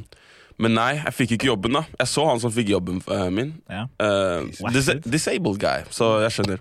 [0.59, 1.83] men nei, jeg fikk ikke jobben, da.
[2.01, 3.55] Jeg så han som fikk jobben uh, min.
[3.69, 3.87] Ja.
[4.01, 6.61] Uh, dis disabled guy, så jeg skjønner.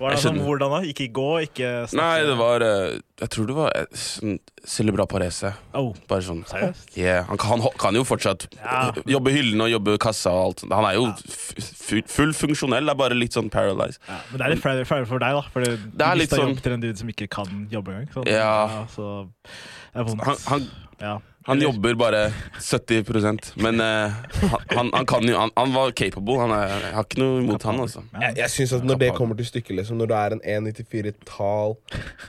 [0.00, 0.80] Var det sånn, hvordan da?
[0.90, 2.00] Ikke gå, ikke snakke?
[2.02, 5.52] Nei, det var uh, Jeg tror det var sånn Celebra Parese.
[5.76, 6.96] Oh, Bare sånn seriøst?
[6.98, 7.24] yeah.
[7.28, 8.90] han, kan, han kan jo fortsatt Ja.
[9.06, 10.64] jobbe hyllene og jobbe kassa og alt.
[10.72, 11.14] Han er jo ja.
[11.60, 14.00] fu- full funksjonell, det er bare litt sånn paralyzed.
[14.08, 15.44] Ja, men det er litt flaut for deg, da.
[15.52, 18.10] For du Det er litt sånn- jobb til en dude som ikke kan jobbe engang.
[18.16, 18.86] Sånn, Ja.
[18.96, 20.24] Så det er vondt.
[20.24, 20.66] Han, han,
[21.00, 21.14] ja.
[21.46, 22.20] Han jobber bare
[22.60, 24.12] 70% men uh,
[24.50, 26.38] han, han, han kan jo han, han var capable.
[26.40, 28.02] Han er, jeg har ikke noe imot han, altså.
[28.20, 31.12] Jeg, jeg synes at Når det kommer til stykket, liksom, når du er en 1,94
[31.28, 31.74] tall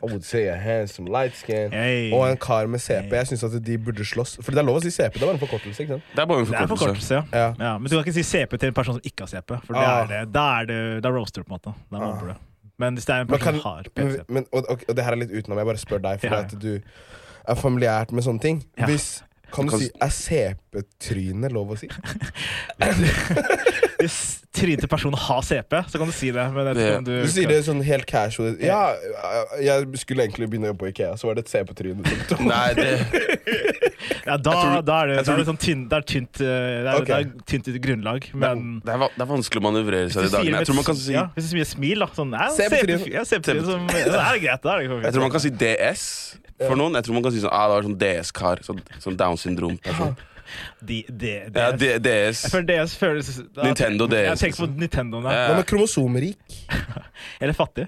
[0.03, 2.11] I would say a handsome light skin Hey.
[2.13, 4.37] og en kar med CP, jeg syns at de burde slåss.
[4.41, 5.83] For det er lov å si CP, det er bare en forkortelse.
[5.85, 6.11] ikke sant?
[6.15, 6.75] Det er bare en er forkortelse.
[6.75, 7.23] forkortelse, ja.
[7.39, 7.47] Ja.
[7.69, 7.73] ja.
[7.79, 9.85] Men du kan ikke si CP til en person som ikke har CP, for det
[9.85, 10.03] Ah.
[10.03, 10.21] er det.
[10.35, 11.73] da er det Da roaster på en måte.
[11.91, 12.45] Da mobber du.
[12.77, 14.95] Men hvis det er en person kan, som har men, PC men, og, og, og
[14.97, 16.43] det her er litt utenom, jeg bare spør deg, for Ja, ja.
[16.43, 16.81] at du
[17.47, 18.63] er familiært med sånne ting.
[18.79, 18.89] Ja.
[18.89, 19.23] Hvis,
[19.55, 21.89] kan du kan si Er CP-tryne lov å si?
[24.01, 24.17] Hvis
[24.55, 26.43] trynet til personen har CP, så kan du si det.
[26.45, 28.55] Om du, Du sier det sånn helt casual.
[28.63, 28.93] Ja,
[29.61, 32.03] jeg skulle egentlig begynne å jobbe på Ikea, så var det et CP-tryne.
[32.45, 32.89] Nei, det
[34.27, 36.47] ja, da, tror- da er det, da er det sånn tynt, det er tynt, eh,
[36.47, 37.27] det er, okay.
[37.27, 40.61] det er tynt grunnlag, men det er, det er vanskelig å manøvrere seg i dagene.
[40.61, 42.09] Jeg tror man kan si ja, Hvis du sier smil, da.
[42.15, 44.65] Sånn, ja, ja, CP-tryne som Det er greit.
[44.65, 46.05] Det er det Jeg tror man kan si DS
[46.61, 46.95] for noen.
[46.99, 48.63] Jeg tror man kan si sånn ah, det var sånn DS-kar.
[48.67, 50.15] Sånn, sånn Down syndrom-person.
[50.85, 52.43] De, de, de, Ja, D- DS.
[52.45, 54.81] Jeg føler DS føles da- Nintendo DS, Jeg tenker på liksom.
[54.83, 55.21] Nintendo.
[55.25, 55.47] Ja.
[55.49, 56.59] Hva med kromosomrik?
[57.41, 57.87] Eller fattig.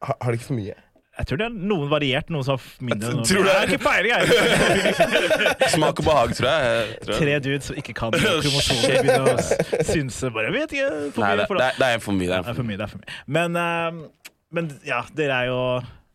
[0.00, 0.76] Ha, har de ikke for mye?
[1.20, 3.10] Jeg tror det er noen variert, noen som har mindre.
[3.12, 3.26] Noen.
[3.28, 3.52] Tror du det?
[3.52, 5.70] Jeg har ikke peiling, jeg.
[5.74, 6.94] Smak og behag, tror jeg.
[7.04, 7.20] Tror jeg.
[7.20, 10.88] Tre dudes som ikke kan kromosomer, begynner å synse bare Vet ikke.
[11.12, 12.30] For Nei, mye det, for det, er- det er for mye.
[12.30, 12.88] Det er er for mye.
[12.88, 15.60] er Men, eh, men ja, dere er jo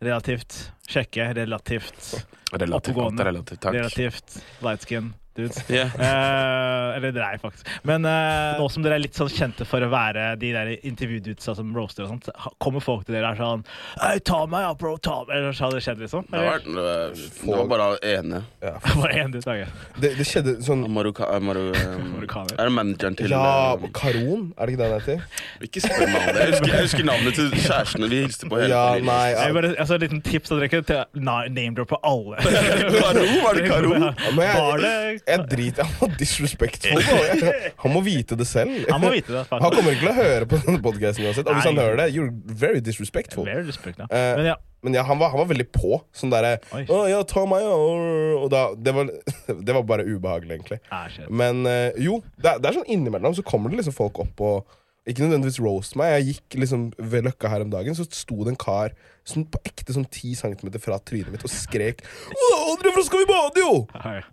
[0.09, 0.57] relativt
[0.87, 2.95] kjekke, relativt relativt.
[2.95, 3.23] Oppegående.
[3.23, 3.61] relativt.
[3.61, 3.73] Takk.
[3.73, 5.59] Relativt light skin dudes.
[5.69, 5.91] Yeah.
[5.99, 7.67] Uh, eller dere er faktisk.
[7.87, 11.55] Men uh, nå som dere er litt sånn kjente for å være de der intervjududesa
[11.57, 12.29] som roaster og sånt,
[12.63, 13.65] kommer folk til dere og er sånn
[13.99, 15.35] Hei, ta meg, ja, bro, ta meg.
[15.37, 16.27] Eller så har det skjedd, liksom?
[16.31, 18.41] Det var, det var bare ene.
[18.95, 19.67] Bare én dude, okay.
[20.01, 24.47] Det, det skjedde sånn Maroka, Maru, um, er det manageren til Ja, um, Karon?
[24.57, 25.43] Er det ikke det han heter?
[25.67, 26.45] Ikke spør meg om det.
[26.45, 29.55] Jeg husker, jeg husker navnet til kjærestene vi hilste på hele Ja, nei Jeg ja.
[29.57, 32.39] bare, altså, et liten tips at dere ikke name-drop på alle.
[32.95, 33.93] Karo, var det Karo?
[33.95, 34.95] men jeg- Var det
[35.27, 37.01] jeg driter Han var disrespectful.
[37.83, 38.75] Han må vite det selv.
[38.91, 39.63] Han må vite det, faktisk.
[39.65, 41.49] Han kommer ikke til å høre på denne podcasten uansett.
[41.49, 43.45] Og hvis han hører det, you're very disrespectful.
[43.47, 44.05] Very disrespectful.
[44.09, 44.55] Eh, Men ja,
[44.85, 45.97] Men ja, han var, han var veldig på.
[46.13, 46.55] Sånn derre
[47.09, 47.75] ja, ta meg, ja.
[48.37, 49.09] Og da, det, var,
[49.69, 50.79] det var bare ubehagelig, egentlig.
[50.93, 51.29] ah, shit.
[51.29, 54.45] Men eh, jo, det er, det er sånn innimellom så kommer det liksom folk opp
[54.45, 54.75] og
[55.05, 56.15] Ikke nødvendigvis roast meg.
[56.15, 58.95] Jeg gikk liksom ved Løkka her om dagen, så sto det en kar
[59.25, 63.23] sånn på ekte sånn ti centimeter fra trynet mitt og skrek «Å, Aldri fra Skal
[63.23, 63.75] vi bade, jo!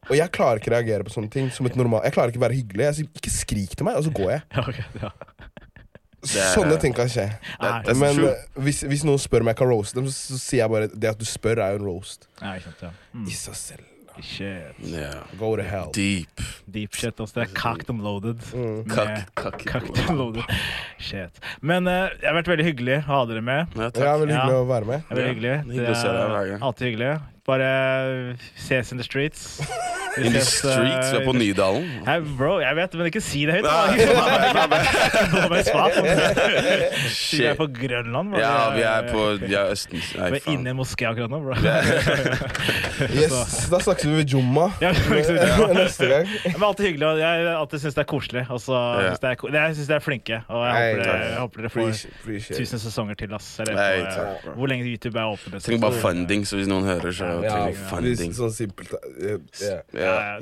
[0.08, 1.50] Og jeg klarer ikke å reagere på sånne ting.
[1.52, 2.86] Som et normal Jeg klarer ikke å være hyggelig.
[2.88, 4.42] Jeg sier ikke skrik til meg, og så går jeg.
[6.22, 7.24] Ja, er- Sånne ting kan skje.
[7.58, 10.60] That's Men eh, hvis, hvis noen spør om jeg kan roaste dem, så, så sier
[10.62, 12.28] jeg bare det at du spør, er jo en roast.
[12.38, 12.92] Ja, sant, ja.
[13.10, 13.24] Mm.
[13.26, 13.88] I seg selv.
[14.20, 14.74] Shit.
[14.82, 15.22] Yeah.
[15.38, 15.90] Go to hell.
[15.92, 16.40] Deep.
[16.70, 17.18] Deep shit.
[17.20, 18.40] Altså, det er cocked and loaded.
[18.88, 20.44] Cock- cocked and loaded.
[20.98, 21.40] Shit.
[21.60, 23.66] Men uh, det har vært veldig hyggelig å ha dere med.
[23.76, 24.62] Ja, Ja, veldig hyggelig Ja.
[24.62, 25.02] å være med.
[25.08, 25.54] Det er veldig hyggelig.
[25.72, 26.62] hyggelig å se deg hver gang.
[26.68, 27.12] alltid hyggelig.
[27.46, 29.60] Bare ses in the streets.
[30.16, 31.86] Vi In the ses, streets, vi eh, er på Nydalen.
[32.04, 33.64] Hey, bro, jeg vet, men ikke si det høyt.
[35.32, 36.02] Nå svare på.
[37.32, 38.42] Vi er på Grønland, bro.
[38.42, 40.02] Ja, vi er på Vi er østen.
[40.20, 41.56] Nei, Vi er inne i en moské akkurat nå, bro.
[43.08, 43.32] Yes,
[43.72, 46.28] Da snakkes vi ved Jumma Ja, neste gang.
[46.44, 47.08] Men alltid hyggelig.
[47.08, 48.44] og Jeg alltid syns det er koselig.
[48.52, 49.14] Også, Ja.
[49.14, 50.42] synes det er jeg syns dere er flinke.
[50.52, 53.32] Og jeg hey, håper, dere, jeg håper dere får Appreciate- tusen sesonger til.
[53.32, 53.48] Ass.
[53.64, 54.14] Eller, hey, på, eh,
[54.44, 55.56] takk, hvor lenge YouTube er åpen.
[55.56, 57.56] Vi trenger bare funding, så hvis noen hører, så Ja,
[57.88, 59.78] trenger jeg sånn simpelt eh, ja.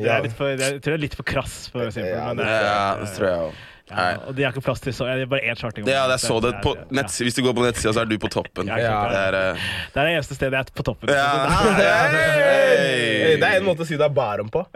[0.01, 1.55] Det er litt for, det er, jeg tror det er litt for krass.
[1.72, 3.53] For det, Ja, det- er, ja det tror jeg òg.
[3.91, 5.82] ja, og de har ikke plass til så Det er bare én charting.
[5.88, 7.11] Ja, jeg så det på nett.
[7.11, 8.66] Hvis du går på nettsida, så er du på toppen.
[8.70, 8.76] Ja,
[9.11, 9.64] Det er uh...
[9.95, 11.09] Det er det eneste stedet jeg er på toppen.
[11.11, 11.26] Ja.
[11.80, 11.80] Hey!
[11.80, 14.62] det Hey, det er en måte å si det er bærum på.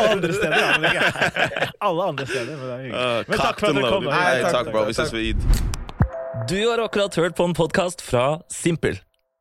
[0.00, 0.78] Andre steder, ja.
[0.80, 0.90] Men
[1.90, 3.00] alle andre steder, men det er hyggelig.
[3.00, 4.08] uh, Men takk for at du kom.
[4.14, 4.84] Hey, takk, bro.
[4.88, 5.38] Vi ses ved id.
[6.50, 9.00] Du har akkurat hørt på en podkast fra Simpel.